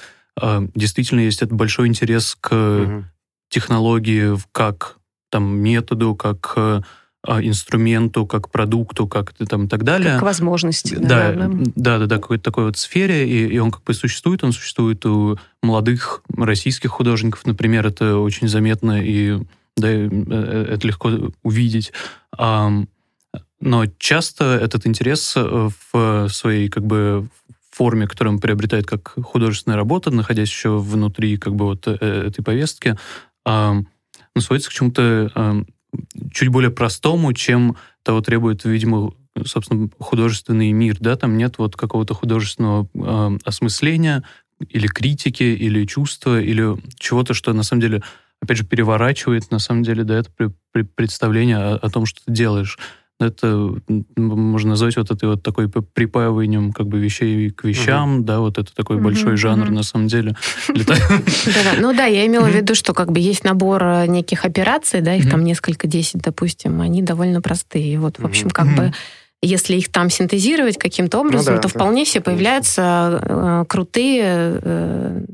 [0.41, 3.05] э, действительно есть этот большой интерес к угу.
[3.49, 4.99] технологии как
[5.31, 6.83] там методу, как э, а,
[7.27, 10.15] инструменту, как продукту, как там и так далее.
[10.15, 10.95] Как возможности.
[10.95, 14.43] Да, да, да, да, да какой-то такой вот сфере, и, и он как бы существует,
[14.43, 19.39] он существует у молодых российских художников, например, это очень заметно, и
[19.77, 21.11] да, э, э, это легко
[21.43, 21.93] увидеть.
[23.63, 27.29] Но часто этот интерес э, в своей как бы
[27.71, 32.97] форме, которую он приобретает как художественная работа, находясь еще внутри как бы вот этой повестки,
[33.47, 33.87] ну,
[34.41, 35.65] сводится к чему-то
[36.33, 39.13] чуть более простому, чем того требует, видимо,
[39.45, 44.25] собственно, художественный мир, да, там нет вот какого-то художественного э, осмысления
[44.69, 48.03] или критики, или чувства, или чего-то, что на самом деле,
[48.41, 50.31] опять же, переворачивает, на самом деле, да, это
[50.95, 52.79] представление о, о том, что ты делаешь
[53.21, 53.75] это
[54.17, 58.25] можно назвать вот этой вот такой припаиванием как бы вещей к вещам, угу.
[58.25, 59.75] да, вот это такой угу, большой жанр угу.
[59.75, 60.37] на самом деле.
[61.79, 65.15] Ну да, я имела в виду, что как бы есть набор э, неких операций, да,
[65.15, 67.99] их там несколько, десять, допустим, они довольно простые.
[67.99, 68.93] Вот, в общем, как бы
[69.43, 71.79] если их там синтезировать каким-то ну образом, ну, да, то да.
[71.79, 74.23] вполне все появляются э, крутые
[74.63, 75.25] э,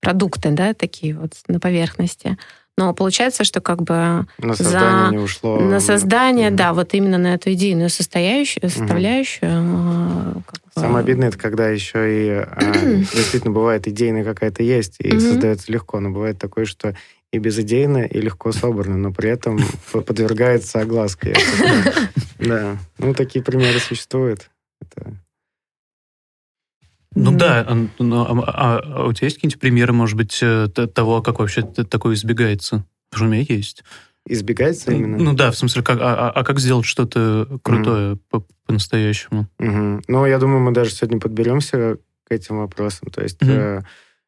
[0.00, 2.36] продукты, да, такие вот на поверхности.
[2.76, 5.10] Но получается, что как бы на создание за...
[5.12, 5.60] не ушло.
[5.60, 6.56] На создание, mm-hmm.
[6.56, 8.68] да, вот именно на эту идейную составляющую.
[8.68, 10.34] составляющую mm-hmm.
[10.34, 10.42] бы...
[10.74, 12.72] Самое обидное, это когда еще и а,
[13.14, 15.20] действительно бывает идейная какая-то есть, и mm-hmm.
[15.20, 16.94] создается легко, но бывает такое, что
[17.30, 19.58] и безидейно, и легко собрано, но при этом
[19.92, 21.34] подвергается огласке.
[22.36, 24.50] Да, ну такие примеры существуют.
[27.14, 27.66] Ну да,
[27.98, 31.62] но, а, а, а у тебя есть какие-нибудь примеры, может быть, э, того, как вообще
[31.62, 32.84] такое избегается?
[33.10, 33.84] Потому что у меня есть.
[34.26, 35.18] Избегается именно?
[35.18, 39.48] Ну да, в смысле, как, а, а как сделать что-то крутое по- по-настоящему?
[39.58, 40.04] Mm-hmm.
[40.08, 43.10] Ну, я думаю, мы даже сегодня подберемся к этим вопросам.
[43.10, 43.80] То есть mm-hmm.
[43.80, 43.82] э,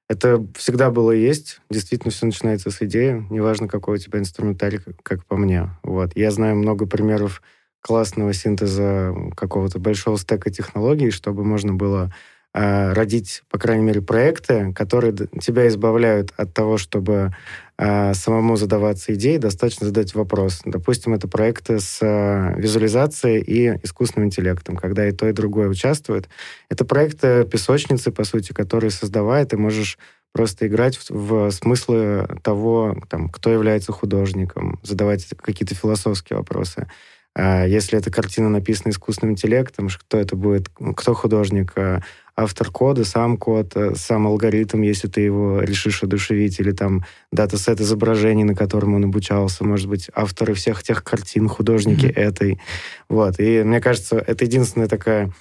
[0.08, 1.60] это всегда было и есть.
[1.70, 3.26] Действительно, все начинается с идеи.
[3.30, 5.70] Неважно, какой у тебя инструментарий, как, как по мне.
[5.82, 6.12] Вот.
[6.14, 7.42] Я знаю много примеров
[7.80, 12.12] классного синтеза какого-то большого стека технологий, чтобы можно было
[12.56, 17.34] э, родить, по крайней мере, проекты, которые тебя избавляют от того, чтобы
[17.76, 20.62] э, самому задаваться идеей, достаточно задать вопрос.
[20.64, 26.28] Допустим, это проекты с э, визуализацией и искусственным интеллектом, когда и то, и другое участвуют.
[26.70, 29.98] Это проекты песочницы, по сути, которые создавая, ты можешь
[30.32, 36.88] просто играть в, в смыслы того, там, кто является художником, задавать какие-то философские вопросы.
[37.34, 42.00] А если эта картина написана искусственным интеллектом, кто это будет, кто художник, а
[42.36, 47.80] автор кода, сам код, э, сам алгоритм, если ты его решишь одушевить, или там датасет
[47.80, 52.20] изображений, на котором он обучался, может быть, авторы всех тех картин, художники mm-hmm.
[52.20, 52.60] этой.
[53.08, 53.40] Вот.
[53.40, 55.32] И мне кажется, это единственная такая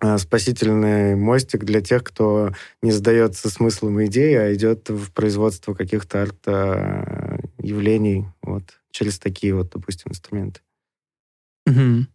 [0.00, 6.22] а, спасительный мостик для тех, кто не задается смыслом идеи, а идет в производство каких-то
[6.22, 10.60] арт-явлений вот, через такие вот, допустим, инструменты.
[11.66, 12.06] Угу.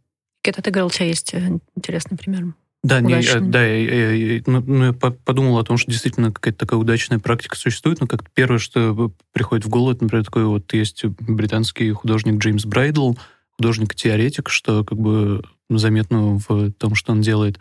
[0.43, 2.53] Какой-то ты говорил, у тебя есть э, интересный пример?
[2.81, 6.59] Да, не, э, да, я, я, ну, ну, я подумал о том, что действительно какая-то
[6.59, 10.71] такая удачная практика существует, но как первое, что приходит в голову, это, например, такой вот
[10.73, 13.15] есть британский художник Джеймс Брайдл,
[13.57, 17.59] художник-теоретик, что как бы заметно в том, что он делает.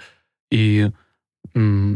[0.53, 0.91] И
[1.55, 1.93] я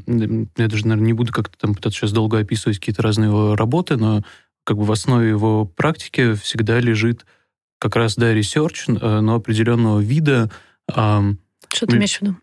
[0.57, 4.25] даже, наверное, не буду как-то там пытаться сейчас долго описывать какие-то разные его работы, но
[4.65, 7.25] как бы в основе его практики всегда лежит
[7.79, 10.51] как раз, да, research, э, но определенного вида.
[10.89, 12.37] Что ты имеешь в виду?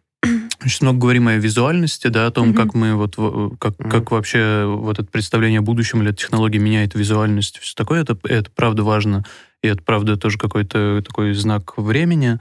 [0.64, 2.56] Очень много говорим о визуальности, да, о том, mm-hmm.
[2.56, 3.16] как мы вот
[3.60, 3.90] как, mm-hmm.
[3.90, 8.52] как вообще вот это представление о будущем или технологии меняет визуальность, все такое, это, это
[8.52, 9.24] правда важно,
[9.64, 12.40] и это правда тоже какой-то такой знак времени.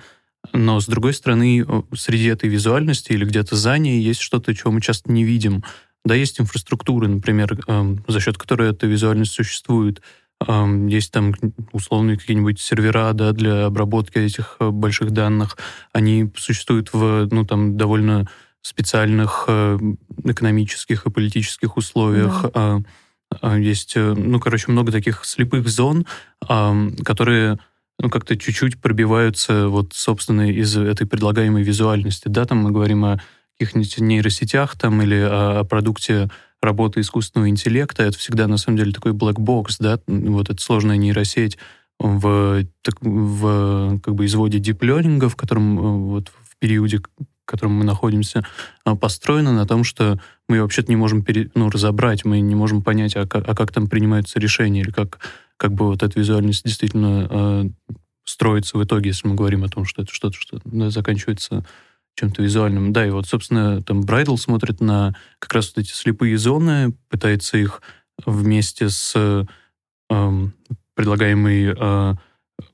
[0.52, 4.81] Но, с другой стороны, среди этой визуальности или где-то за ней есть что-то, чего мы
[4.81, 5.64] часто не видим.
[6.04, 7.59] Да, есть инфраструктура, например,
[8.07, 10.00] за счет которой эта визуальность существует.
[10.46, 11.35] Есть там
[11.72, 15.59] условные какие-нибудь сервера да, для обработки этих э, больших данных.
[15.92, 18.29] Они существуют в ну, там, довольно
[18.62, 19.79] специальных э,
[20.24, 22.46] экономических и политических условиях.
[22.55, 23.57] Да.
[23.57, 26.07] Есть, э, ну, короче, много таких слепых зон,
[26.40, 27.59] которые
[27.98, 32.29] ну, как-то чуть-чуть пробиваются вот, собственно, из этой предлагаемой визуальности.
[32.29, 33.20] Да, там мы говорим о
[33.59, 36.31] каких-нибудь нейросетях там или о, о продукте
[36.62, 40.96] работы искусственного интеллекта, это всегда, на самом деле, такой black box, да, вот эта сложная
[40.96, 41.58] нейросеть
[41.98, 47.26] в, так, в как бы изводе deep learning, в котором э, вот в периоде, в
[47.44, 48.44] котором мы находимся,
[48.84, 52.82] а, построена на том, что мы вообще-то не можем пере, ну, разобрать, мы не можем
[52.82, 55.18] понять, а как, а как там принимаются решения, или как,
[55.56, 57.64] как бы вот эта визуальность действительно э,
[58.24, 61.64] строится в итоге, если мы говорим о том, что это что-то, что заканчивается
[62.18, 62.92] чем-то визуальным.
[62.92, 67.59] Да, и вот, собственно, там Брайдл смотрит на как раз вот эти слепые зоны, пытается
[67.59, 67.81] их
[68.26, 70.48] вместе с э,
[70.94, 72.14] предлагаемой э,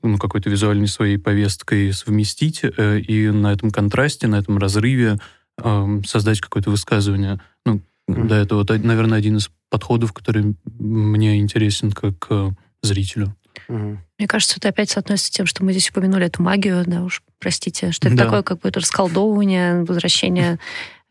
[0.01, 5.19] ну, какой-то визуальной своей повесткой совместить э, и на этом контрасте, на этом разрыве
[5.61, 7.39] э, создать какое-то высказывание.
[7.65, 8.27] Ну, mm-hmm.
[8.27, 12.49] да, это вот, наверное, один из подходов, который мне интересен как э,
[12.81, 13.35] зрителю.
[13.67, 13.97] Угу.
[14.17, 17.21] Мне кажется, это опять соотносится с тем, что мы здесь упомянули эту магию, да уж,
[17.39, 18.23] простите, что это да.
[18.25, 20.59] такое как бы расколдовывание, возвращение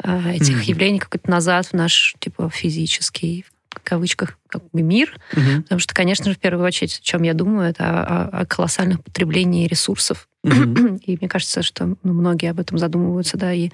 [0.02, 5.18] э, этих mm явлений как-то назад в наш, типа, физический, в кавычках, как бы мир.
[5.32, 8.46] mm Потому что, конечно же, в первую очередь, о чем я думаю, это о, о
[8.46, 10.28] колоссальных потреблении ресурсов.
[10.44, 13.70] mm И мне кажется, что ну, многие об этом задумываются, да, и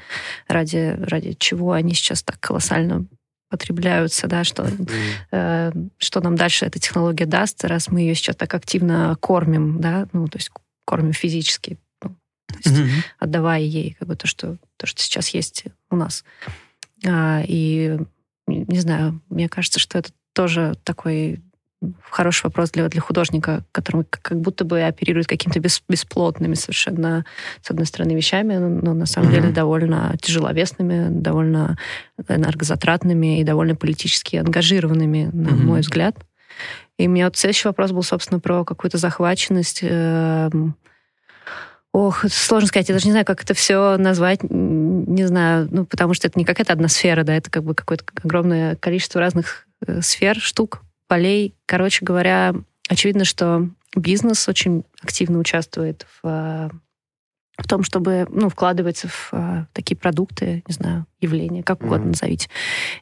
[0.48, 3.06] ради, ради чего они сейчас так колоссально
[3.50, 4.90] потребляются, да, что, mm.
[5.32, 10.08] э, что нам дальше эта технология даст, раз мы ее сейчас так активно кормим, да,
[10.12, 10.50] ну, то есть
[10.86, 13.04] кормим физически, ну, то есть mm-hmm.
[13.18, 16.24] отдавая ей как бы то, что, то, что сейчас есть у нас.
[17.04, 17.98] А, и,
[18.46, 21.42] не знаю, мне кажется, что это тоже такой
[22.10, 27.24] хороший вопрос для, для художника, который как будто бы оперирует какими-то бес, бесплотными совершенно,
[27.62, 29.32] с одной стороны, вещами, но на самом mm-hmm.
[29.32, 31.78] деле довольно тяжеловесными, довольно
[32.28, 35.62] энергозатратными и довольно политически ангажированными, на mm-hmm.
[35.62, 36.16] мой взгляд.
[36.98, 39.80] И у меня вот следующий вопрос был, собственно, про какую-то захваченность.
[39.82, 40.74] Эм,
[41.92, 46.12] ох, сложно сказать, я даже не знаю, как это все назвать, не знаю, ну, потому
[46.12, 50.02] что это не какая-то одна сфера, да, это как бы какое-то огромное количество разных э,
[50.02, 51.56] сфер, штук, полей.
[51.66, 52.54] Короче говоря,
[52.88, 56.70] очевидно, что бизнес очень активно участвует в,
[57.58, 62.08] в том, чтобы ну, вкладываться в а, такие продукты, не знаю, явления, как угодно mm-hmm.
[62.10, 62.48] назовите.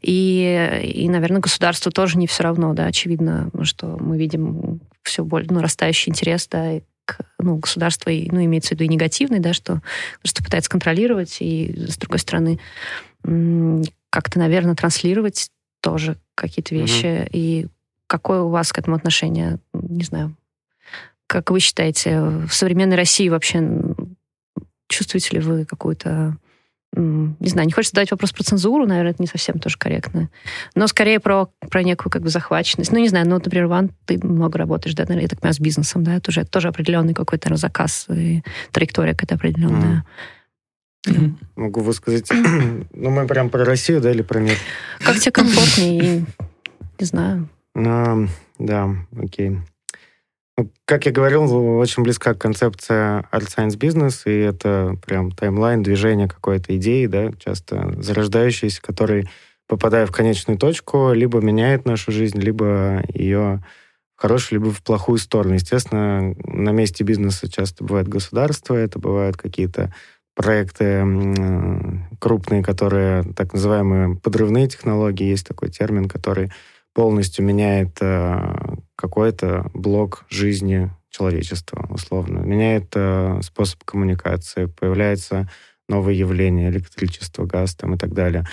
[0.00, 5.50] И, и, наверное, государству тоже не все равно, да, очевидно, что мы видим все более
[5.50, 9.52] ну, растающий интерес, да, к, ну, государство, и, ну, имеется в виду и негативный, да,
[9.52, 9.82] что,
[10.24, 12.58] что пытается контролировать, и, с другой стороны,
[14.08, 15.50] как-то, наверное, транслировать
[15.82, 17.04] тоже какие-то вещи.
[17.04, 17.30] Mm-hmm.
[17.32, 17.66] И
[18.08, 19.60] Какое у вас к этому отношение?
[19.72, 20.34] Не знаю.
[21.28, 23.62] Как вы считаете, в современной России вообще
[24.88, 26.36] чувствуете ли вы какую-то
[26.96, 30.30] не знаю, не хочется задать вопрос про цензуру, наверное, это не совсем тоже корректно.
[30.74, 32.90] Но скорее про, про некую как бы захваченность.
[32.90, 35.60] Ну, не знаю, ну, например, Ван, ты много работаешь, да, наверное, я так понимаю, с
[35.60, 38.42] бизнесом, да, это уже тоже определенный какой-то заказ и
[38.72, 40.04] траектория какая-то определенная.
[41.06, 41.34] Mm.
[41.56, 44.56] Могу высказать, ну, мы прям про Россию, да, или про мир?
[45.00, 46.24] Как тебе комфортнее,
[46.98, 47.48] не знаю.
[47.86, 48.26] А,
[48.58, 49.58] да, окей.
[50.56, 56.26] Ну, как я говорил, очень близка концепция Art Science Business, и это прям таймлайн движения
[56.26, 59.28] какой-то идеи, да, часто зарождающейся, который,
[59.68, 63.62] попадая в конечную точку, либо меняет нашу жизнь, либо ее
[64.16, 65.54] в хорошую, либо в плохую сторону.
[65.54, 69.94] Естественно, на месте бизнеса часто бывает государство, это бывают какие-то
[70.34, 71.04] проекты
[72.18, 76.50] крупные, которые так называемые подрывные технологии, есть такой термин, который
[76.94, 78.54] полностью меняет э,
[78.96, 82.40] какой-то блок жизни человечества, условно.
[82.40, 85.48] Меняет э, способ коммуникации, появляется
[85.88, 88.44] новые явления, электричество, газ там, и так далее.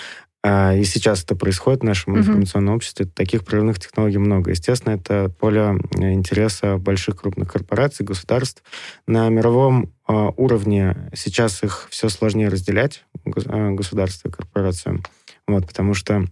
[0.43, 3.07] А, и сейчас это происходит в нашем информационном обществе.
[3.07, 4.51] Таких прорывных технологий много.
[4.51, 8.63] Естественно, это поле э, интереса больших крупных корпораций, государств.
[9.07, 15.01] На мировом уровне сейчас их все сложнее разделять, государства и корпорации.
[15.47, 16.25] Вот, потому что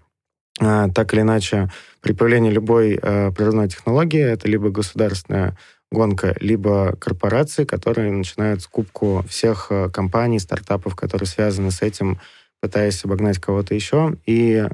[0.59, 1.69] так или иначе,
[2.01, 5.57] при появлении любой э, природной технологии это либо государственная
[5.93, 12.19] гонка, либо корпорации, которые начинают скупку всех э, компаний, стартапов, которые связаны с этим,
[12.61, 14.15] пытаясь обогнать кого-то еще.
[14.25, 14.67] И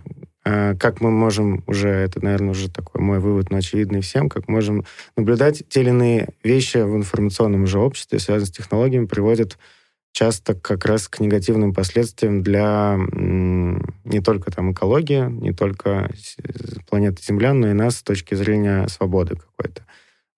[0.45, 4.47] э, как мы можем уже, это, наверное, уже такой мой вывод, но очевидный всем, как
[4.47, 9.57] можем наблюдать те или иные вещи в информационном же обществе, связанные с технологиями, приводят
[10.11, 16.11] часто как раз к негативным последствиям для не только там экологии, не только
[16.89, 19.83] планеты Земля, но и нас с точки зрения свободы какой-то.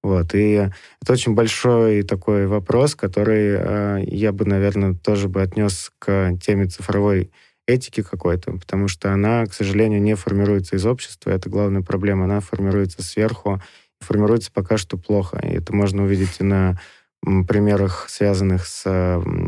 [0.03, 0.33] Вот.
[0.33, 0.69] И
[1.01, 6.65] это очень большой такой вопрос, который э, я бы, наверное, тоже бы отнес к теме
[6.65, 7.31] цифровой
[7.67, 11.29] этики какой-то, потому что она, к сожалению, не формируется из общества.
[11.29, 12.25] Это главная проблема.
[12.25, 13.61] Она формируется сверху,
[13.99, 15.39] формируется пока что плохо.
[15.43, 16.79] И это можно увидеть и на
[17.21, 18.83] примерах, связанных с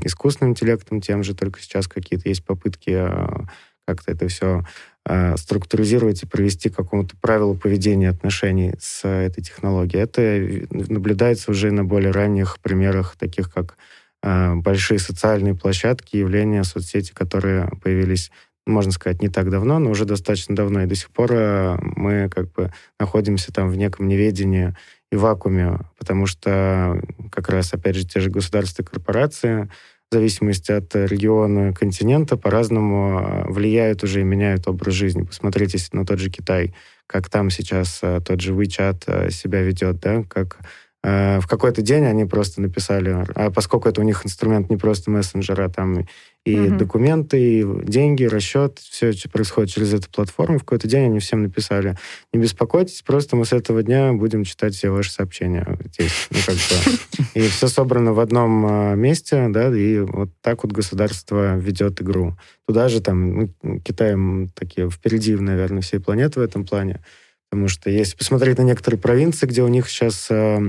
[0.03, 3.45] искусственным интеллектом, тем же, только сейчас какие-то есть попытки а,
[3.87, 4.63] как-то это все
[5.05, 10.03] а, структуризировать и провести к какому-то правилу поведения отношений с этой технологией.
[10.03, 13.75] Это наблюдается уже на более ранних примерах, таких как
[14.21, 18.31] а, большие социальные площадки, явления, соцсети, которые появились
[18.65, 20.83] можно сказать, не так давно, но уже достаточно давно.
[20.83, 21.33] И до сих пор
[21.81, 24.73] мы как бы находимся там в неком неведении
[25.15, 29.69] вакууме, потому что как раз, опять же, те же государства и корпорации
[30.13, 35.23] в зависимости от региона, континента, по-разному а, влияют уже и меняют образ жизни.
[35.23, 36.75] Посмотрите на тот же Китай,
[37.07, 40.59] как там сейчас а, тот же WeChat а, себя ведет, да, как
[41.05, 45.67] в какой-то день они просто написали, а поскольку это у них инструмент не просто мессенджера,
[45.67, 46.07] там
[46.45, 46.77] и угу.
[46.77, 50.57] документы, и деньги, расчет, все это происходит через эту платформу.
[50.57, 51.97] В какой-то день они всем написали,
[52.33, 56.27] не беспокойтесь, просто мы с этого дня будем читать все ваши сообщения здесь.
[56.31, 57.29] Ну, как бы.
[57.33, 62.35] И все собрано в одном а, месте, да, и вот так вот государство ведет игру.
[62.67, 64.15] Туда же там, ну, Китай
[64.53, 67.01] такие впереди, наверное, всей планеты в этом плане.
[67.49, 70.59] Потому что если посмотреть на некоторые провинции, где у них сейчас а,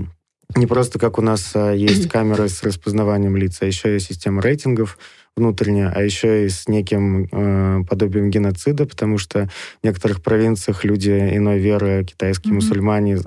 [0.54, 4.42] не просто как у нас а, есть камеры с распознаванием лиц, а еще есть система
[4.42, 4.98] рейтингов,
[5.36, 9.48] внутренне, а еще и с неким э, подобием геноцида, потому что
[9.82, 12.54] в некоторых провинциях люди иной веры, китайские mm-hmm.
[12.54, 13.18] мусульмане,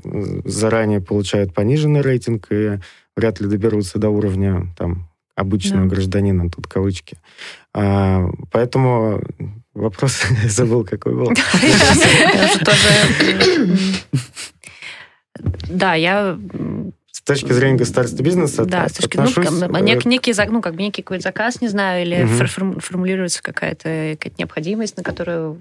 [0.45, 2.79] заранее получают пониженный рейтинг и
[3.15, 5.89] вряд ли доберутся до уровня там обычного yeah.
[5.89, 7.17] гражданина, тут кавычки.
[7.73, 9.21] А, поэтому
[9.73, 11.31] вопрос забыл, какой был.
[15.69, 16.39] да, я
[17.27, 21.23] точки зрения государственного бизнеса да, с точки, ну, нек, некий, ну, как бы некий какой-то
[21.23, 22.79] заказ, не знаю, или угу.
[22.79, 25.59] формулируется какая-то какая необходимость, на которую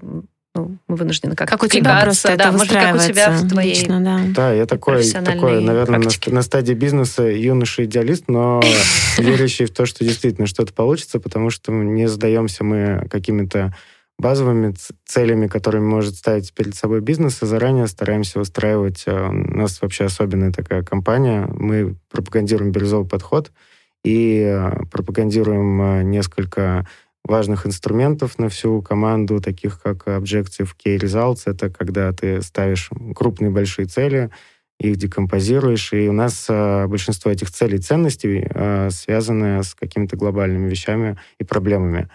[0.57, 3.47] ну, мы вынуждены как-то Как у тебя просто да, это может, как у тебя в
[3.47, 4.21] твоей лично, да.
[4.33, 8.61] да, я такой, такой наверное, на, на стадии бизнеса юноша-идеалист, но
[9.17, 13.75] верящий в то, что действительно что-то получится, потому что не задаемся мы какими-то
[14.19, 14.73] базовыми
[15.05, 19.03] целями, которыми может ставить перед собой бизнес, и заранее стараемся выстраивать.
[19.05, 21.47] Э, у нас вообще особенная такая компания.
[21.47, 23.51] Мы пропагандируем бирюзовый подход
[24.03, 26.87] и э, пропагандируем э, несколько
[27.23, 31.41] важных инструментов на всю команду, таких как Objective Key Results.
[31.45, 34.31] Это когда ты ставишь крупные большие цели,
[34.79, 40.15] их декомпозируешь, и у нас э, большинство этих целей и ценностей э, связаны с какими-то
[40.17, 42.09] глобальными вещами и проблемами.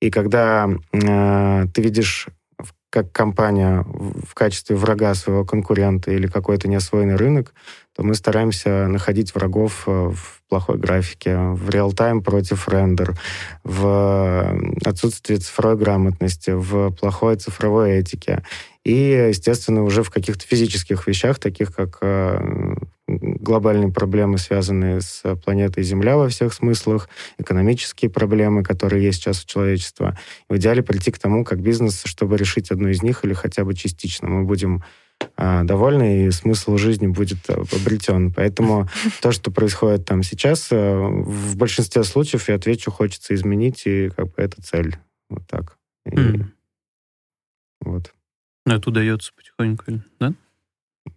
[0.00, 2.28] И когда э, ты видишь
[2.90, 7.52] как компания в качестве врага своего конкурента или какой-то неосвоенный рынок,
[7.94, 13.14] то мы стараемся находить врагов э, в плохой графике, в реал-тайм против рендер,
[13.64, 18.42] в отсутствии цифровой грамотности, в плохой цифровой этике.
[18.84, 22.76] И, естественно, уже в каких-то физических вещах, таких как э,
[23.08, 29.46] глобальные проблемы, связанные с планетой Земля во всех смыслах, экономические проблемы, которые есть сейчас у
[29.46, 30.18] человечества.
[30.48, 33.74] в идеале прийти к тому, как бизнес, чтобы решить одну из них или хотя бы
[33.74, 34.28] частично.
[34.28, 34.84] Мы будем
[35.36, 38.32] а, довольны, и смысл жизни будет э, обретен.
[38.32, 38.88] Поэтому
[39.22, 44.26] то, что происходит там сейчас, э, в большинстве случаев, я отвечу, хочется изменить, и как
[44.26, 44.96] бы это цель.
[45.28, 45.78] Вот так.
[46.06, 46.44] И, mm.
[47.80, 48.12] Вот.
[48.66, 50.34] Это удается потихоньку, да?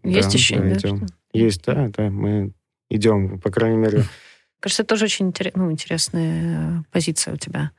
[0.03, 1.07] Есть да, еще, да?
[1.33, 2.51] Есть, да, да, мы
[2.89, 4.03] идем, по крайней мере.
[4.59, 7.71] Кажется, это тоже очень интерес, ну, интересная позиция у тебя.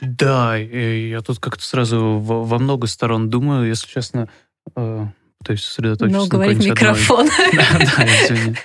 [0.00, 4.28] Да, я тут как-то сразу во много сторон думаю, если честно,
[4.74, 5.06] э,
[5.38, 6.20] пытаюсь сосредоточиться.
[6.20, 7.28] Ну, говорит микрофон.
[7.52, 8.56] Да, извини.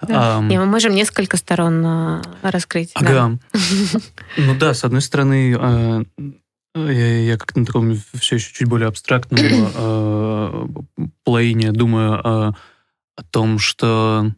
[0.56, 2.90] Мы можем несколько сторон а, раскрыть.
[2.94, 3.38] Ага.
[4.36, 6.04] Ну да, с одной стороны,
[6.74, 9.38] я как-то на таком все еще чуть более абстрактном
[11.24, 12.56] плейне думаю о
[13.30, 14.32] том, что,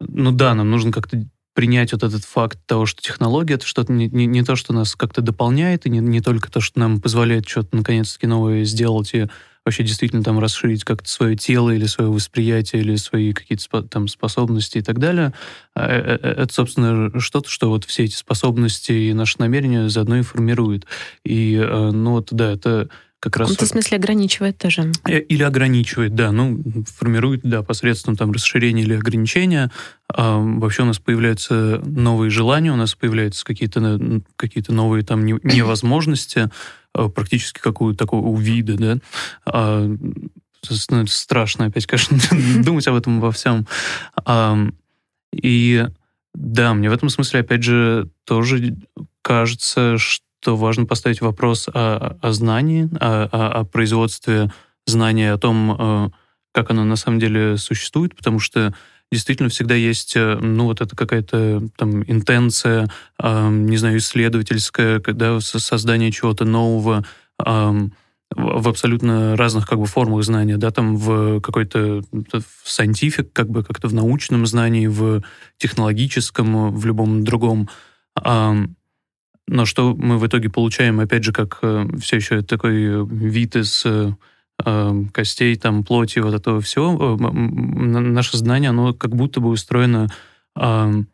[0.00, 4.08] ну да, нам нужно как-то принять вот этот факт того, что технология это что-то не,
[4.08, 7.48] не, не то, что нас как-то дополняет, и не, не только то, что нам позволяет
[7.48, 9.28] что-то наконец-таки новое сделать и
[9.64, 14.78] вообще действительно там расширить как-то свое тело или свое восприятие или свои какие-то там способности
[14.78, 15.32] и так далее.
[15.74, 20.18] А, э, э, это, собственно, что-то, что вот все эти способности и наши намерения заодно
[20.18, 20.86] и формирует.
[21.24, 22.88] И, э, ну вот, да, это
[23.24, 23.48] как раз...
[23.48, 24.92] В каком-то смысле ограничивает тоже.
[25.06, 26.30] Или ограничивает, да.
[26.30, 26.62] Ну,
[26.94, 29.70] формирует, да, посредством там расширения или ограничения.
[30.12, 36.50] А, вообще у нас появляются новые желания, у нас появляются какие-то какие новые там невозможности.
[36.94, 38.98] Э, практически какую такого вида, да.
[39.46, 42.18] А, ну, страшно опять, конечно,
[42.62, 43.66] думать об этом во всем.
[44.22, 44.58] А,
[45.32, 45.86] и
[46.34, 48.76] да, мне в этом смысле, опять же, тоже
[49.22, 54.52] кажется, что важно поставить вопрос о, о знании, о, о, о производстве
[54.86, 56.10] знания, о том, э,
[56.52, 58.74] как оно на самом деле существует, потому что
[59.10, 62.90] действительно всегда есть, э, ну, вот это какая-то там интенция,
[63.22, 67.04] э, не знаю, исследовательская, когда создание чего-то нового,
[67.44, 67.88] э,
[68.36, 73.62] в абсолютно разных как бы формах знания, да, там в какой-то в scientific, как бы
[73.62, 75.22] как-то в научном знании, в
[75.58, 77.68] технологическом, в любом другом.
[79.46, 81.60] Но что мы в итоге получаем, опять же, как
[82.00, 83.84] все еще такой вид из
[84.64, 90.08] Эм, костей, там, плоти, вот этого всего, э, наше знание, оно как будто бы устроено
[90.56, 91.08] эм,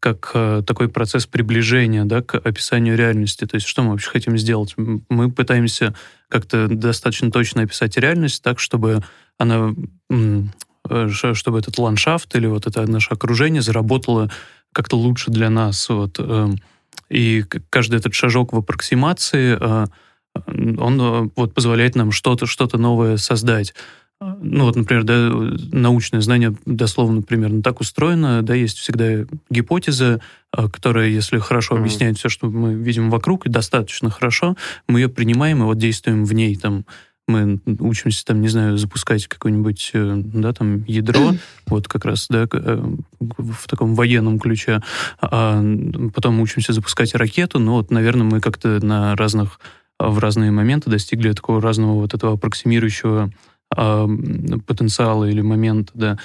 [0.00, 3.46] как э, такой процесс приближения да, к описанию реальности.
[3.46, 4.74] То есть что мы вообще хотим сделать?
[4.76, 5.94] Мы пытаемся
[6.28, 9.02] как-то достаточно точно описать реальность так, чтобы
[9.36, 9.74] она
[10.08, 14.30] э, чтобы этот ландшафт или вот это наше окружение заработало
[14.72, 15.86] как-то лучше для нас.
[15.90, 16.18] Вот.
[17.08, 19.56] И каждый этот шажок в аппроксимации
[20.44, 23.74] он э, вот позволяет нам что-то что новое создать.
[24.18, 25.28] Ну вот, например, да,
[25.72, 30.22] научное знание дословно примерно так устроено, да, есть всегда гипотеза,
[30.56, 31.78] э, которая, если хорошо mm-hmm.
[31.78, 34.56] объясняет все, что мы видим вокруг, и достаточно хорошо,
[34.88, 36.86] мы ее принимаем и вот действуем в ней, там,
[37.26, 41.32] мы учимся, там, не знаю, запускать какое-нибудь, э, да, там, ядро,
[41.66, 44.80] вот как раз, да, в таком военном ключе,
[45.20, 45.62] а
[46.14, 49.60] потом учимся запускать ракету, ну вот, наверное, мы как-то на разных
[49.98, 53.30] в разные моменты достигли такого разного вот этого аппроксимирующего
[53.74, 54.08] э,
[54.66, 56.18] потенциала или момента, да.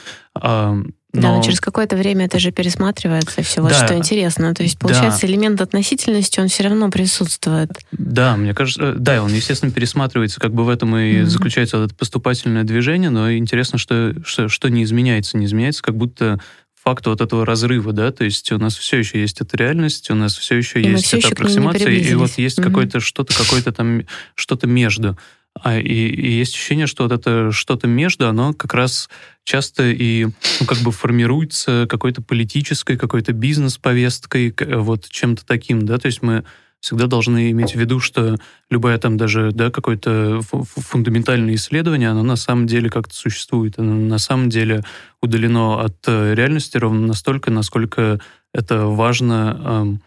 [1.13, 1.21] Но...
[1.21, 3.85] Да, но через какое-то время это же пересматривается, все вот да.
[3.85, 4.53] что интересно.
[4.53, 5.27] То есть, получается, да.
[5.27, 7.71] элемент относительности, он все равно присутствует.
[7.91, 11.25] Да, мне кажется, э, да, он, естественно, пересматривается, как бы в этом и mm-hmm.
[11.25, 15.37] заключается вот это поступательное движение, но интересно, что, что, что не изменяется.
[15.37, 16.39] Не изменяется, как будто
[16.81, 20.15] факт вот этого разрыва, да, то есть у нас все еще есть эта реальность, у
[20.15, 22.63] нас все еще и есть все эта еще аппроксимация, и вот есть mm-hmm.
[22.63, 24.03] какое-то что-то, какое-то там,
[24.35, 25.17] что-то между.
[25.59, 29.09] А, и, и есть ощущение, что вот это что-то между, оно как раз
[29.43, 36.07] часто и ну, как бы формируется какой-то политической, какой-то бизнес-повесткой, вот чем-то таким, да, то
[36.07, 36.43] есть мы
[36.79, 38.37] всегда должны иметь в виду, что
[38.69, 44.17] любое там даже, да, какое-то фундаментальное исследование, оно на самом деле как-то существует, оно на
[44.17, 44.83] самом деле
[45.21, 48.19] удалено от э, реальности ровно настолько, насколько
[48.53, 49.99] это важно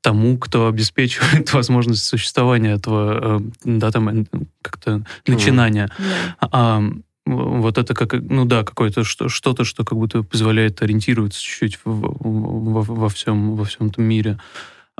[0.00, 4.24] тому, кто обеспечивает возможность существования этого, э, да, там, э,
[4.62, 5.90] как-то начинания.
[5.98, 6.36] Mm.
[6.40, 6.82] А,
[7.26, 13.08] вот это как, ну да, какое-то что-то, что как будто позволяет ориентироваться чуть-чуть во, во
[13.08, 14.38] всем, во всем этом мире.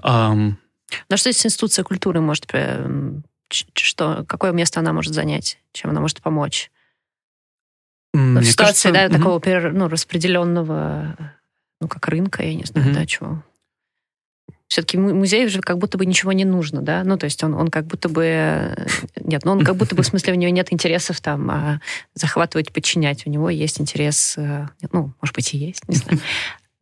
[0.03, 2.47] А, Но что есть институция культуры может,
[3.51, 6.71] что, какое место она может занять, чем она может помочь?
[8.13, 9.19] Мне в ситуации, кажется, да, mm-hmm.
[9.19, 11.17] такого ну, распределенного,
[11.81, 12.95] ну, как рынка, я не знаю, mm-hmm.
[12.95, 13.43] да, чего
[14.69, 17.69] все-таки музею же как будто бы ничего не нужно, да, ну, то есть он, он
[17.69, 18.87] как будто бы, э,
[19.21, 21.81] нет, ну, он как будто бы, в смысле, у него нет интересов там а,
[22.15, 26.21] захватывать, подчинять, у него есть интерес, э, ну, может быть, и есть, не знаю.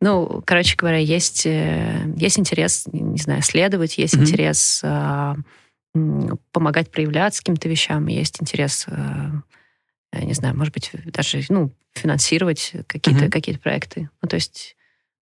[0.01, 4.21] Ну, короче говоря, есть, э, есть интерес, не знаю, следовать, есть mm-hmm.
[4.21, 5.35] интерес а,
[6.51, 9.35] помогать проявляться каким-то вещам, есть интерес, а,
[10.13, 13.29] не знаю, может быть, даже, ну, финансировать какие-то mm-hmm.
[13.29, 14.09] какие проекты.
[14.21, 14.75] Ну, то есть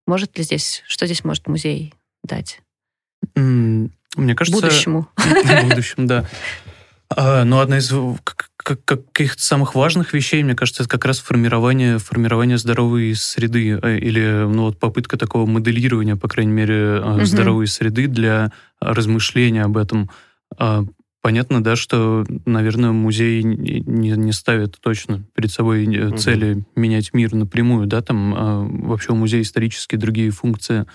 [0.06, 1.94] может ли здесь, что здесь может музей
[2.24, 2.62] дать?
[3.36, 4.62] Мне кажется...
[4.62, 5.08] Будущему.
[5.18, 6.26] В будущем, да.
[7.16, 7.94] А, ну, одна из
[8.58, 14.46] каких-то самых важных вещей, мне кажется, это как раз формирование, формирование здоровой среды э, или
[14.48, 17.26] ну, вот попытка такого моделирования, по крайней мере, угу.
[17.26, 20.10] здоровой среды для размышления об этом.
[20.58, 20.86] А,
[21.22, 26.18] понятно, да, что, наверное, музей не, не ставит точно перед собой угу.
[26.18, 30.86] цели менять мир напрямую, да, там вообще у музея исторические другие функции а,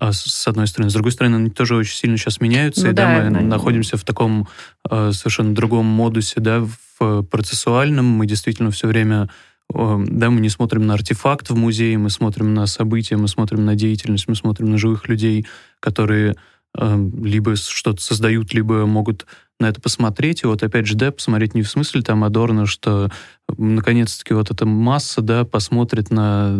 [0.00, 0.90] с одной стороны.
[0.90, 3.40] С другой стороны, они тоже очень сильно сейчас меняются, ну, и да, да, мы да,
[3.40, 4.48] находимся в таком
[4.88, 6.64] э, совершенно другом модусе, да,
[6.98, 8.04] в процессуальном.
[8.04, 9.28] Мы действительно все время
[9.72, 13.64] э, да, мы не смотрим на артефакт в музее, мы смотрим на события, мы смотрим
[13.64, 15.46] на деятельность, мы смотрим на живых людей,
[15.80, 16.36] которые
[16.76, 19.26] э, либо что-то создают, либо могут
[19.60, 20.42] на это посмотреть.
[20.42, 23.10] И вот опять же, да, посмотреть не в смысле там Адорно, что
[23.56, 26.58] наконец-таки вот эта масса, да, посмотрит на...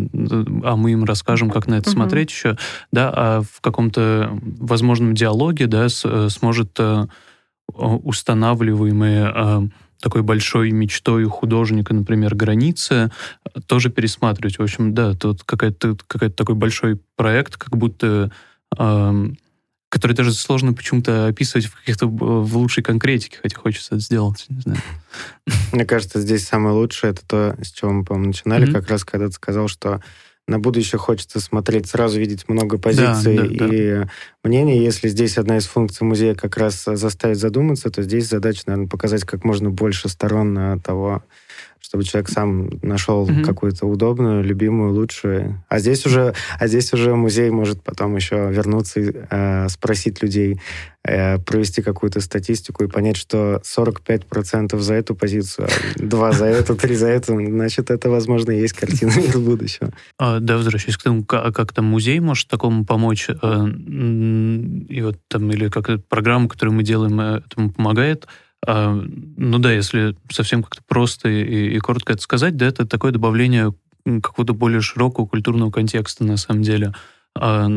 [0.64, 1.92] А мы им расскажем, как на это mm-hmm.
[1.92, 2.56] смотреть еще,
[2.92, 7.06] да, а в каком-то возможном диалоге, да, с, э, сможет э,
[7.74, 9.60] устанавливаемые э,
[10.00, 13.10] такой большой мечтой художника, например, границы,
[13.66, 14.58] тоже пересматривать.
[14.58, 18.30] В общем, да, тут какая-то какая такой большой проект, как будто
[18.76, 19.24] э,
[19.88, 24.60] который даже сложно почему-то описывать в каких-то в лучшей конкретике, хотя хочется это сделать, не
[24.60, 24.80] знаю.
[25.72, 28.72] Мне кажется, здесь самое лучшее это то, с чего мы, по-моему, начинали, mm-hmm.
[28.72, 30.02] как раз когда ты сказал, что
[30.46, 34.10] на будущее хочется смотреть, сразу видеть много позиций да, да, и да.
[34.42, 34.82] мнений.
[34.82, 39.24] Если здесь одна из функций музея как раз заставить задуматься, то здесь задача, наверное, показать
[39.24, 41.22] как можно больше сторон того,
[41.80, 43.44] чтобы человек сам нашел mm-hmm.
[43.44, 45.64] какую-то удобную, любимую, лучшую.
[45.68, 50.60] А здесь уже, а здесь уже музей может потом еще вернуться и э, спросить людей,
[51.04, 56.76] э, провести какую-то статистику и понять, что 45% за эту позицию, а 2 за эту,
[56.76, 59.92] 3 за эту, значит, это, возможно, и есть картина мира будущего.
[60.18, 65.18] А, да, возвращаясь к тому, как, как там музей может такому помочь, э, и вот
[65.28, 70.62] там, или как программа, которую мы делаем, э, этому помогает, а, ну да, если совсем
[70.62, 73.72] как-то просто и, и коротко это сказать, да, это такое добавление
[74.04, 76.92] какого-то более широкого культурного контекста на самом деле.
[77.40, 77.68] А,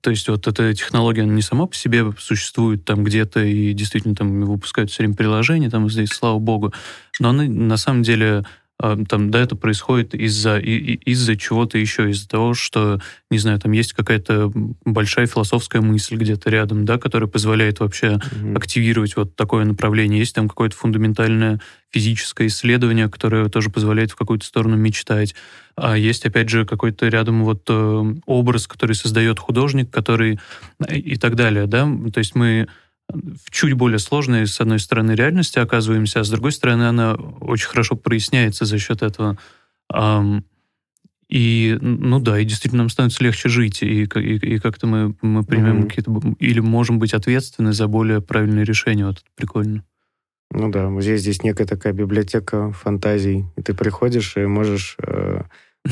[0.00, 4.40] то есть вот эта технология не сама по себе существует там где-то и действительно там
[4.42, 6.72] выпускают все время приложения, там здесь, слава богу,
[7.20, 8.44] но она на самом деле а,
[8.78, 13.00] там, да, это происходит из-за из-за чего-то еще, из-за того, что,
[13.30, 14.52] не знаю, там есть какая-то
[14.84, 18.56] большая философская мысль где-то рядом, да, которая позволяет вообще mm-hmm.
[18.56, 20.18] активировать вот такое направление.
[20.18, 21.60] Есть там какое-то фундаментальное
[21.90, 25.34] физическое исследование, которое тоже позволяет в какую-то сторону мечтать.
[25.76, 30.38] А есть, опять же, какой-то рядом вот э, образ, который создает художник, который
[30.90, 31.88] и так далее, да.
[32.12, 32.66] То есть мы
[33.08, 37.68] в чуть более сложной, с одной стороны, реальности оказываемся, а с другой стороны, она очень
[37.68, 39.38] хорошо проясняется за счет этого.
[41.28, 45.42] И, ну да, и действительно нам становится легче жить, и, и, и как-то мы, мы
[45.42, 45.88] примем mm-hmm.
[45.88, 46.36] какие-то...
[46.38, 49.06] Или можем быть ответственны за более правильные решения.
[49.06, 49.84] Вот это прикольно.
[50.52, 53.44] Ну да, музей здесь некая такая библиотека фантазий.
[53.56, 55.42] И ты приходишь и можешь э,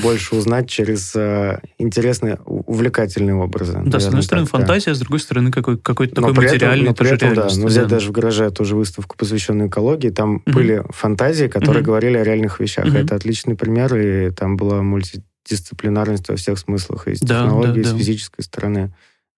[0.02, 3.80] больше узнать через э, интересные, увлекательные образы.
[3.84, 4.94] Да, с одной стороны так, фантазия, да.
[4.94, 7.84] с другой стороны какой- какой-то такой но материальный, этом, но при этом, да, ну, взять
[7.84, 7.96] да.
[7.96, 10.52] даже в гараже тоже выставку, посвященную экологии, там mm-hmm.
[10.52, 11.86] были фантазии, которые mm-hmm.
[11.86, 12.86] говорили о реальных вещах.
[12.86, 13.04] Mm-hmm.
[13.04, 17.80] Это отличный пример, и там была мультидисциплинарность во всех смыслах, и с да, технологией, да,
[17.80, 17.98] и с да.
[17.98, 18.94] физической стороны.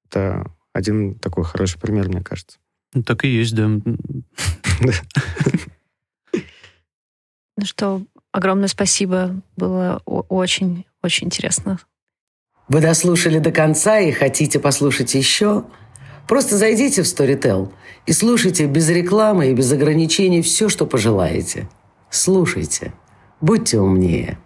[0.08, 2.58] Это один такой хороший пример, мне кажется.
[2.94, 3.70] Ну, так и есть, да.
[7.58, 8.02] Ну что,
[8.36, 9.34] огромное спасибо.
[9.56, 11.78] Было очень-очень интересно.
[12.68, 15.64] Вы дослушали до конца и хотите послушать еще?
[16.28, 17.72] Просто зайдите в Storytel
[18.04, 21.68] и слушайте без рекламы и без ограничений все, что пожелаете.
[22.10, 22.92] Слушайте.
[23.40, 24.38] Будьте умнее.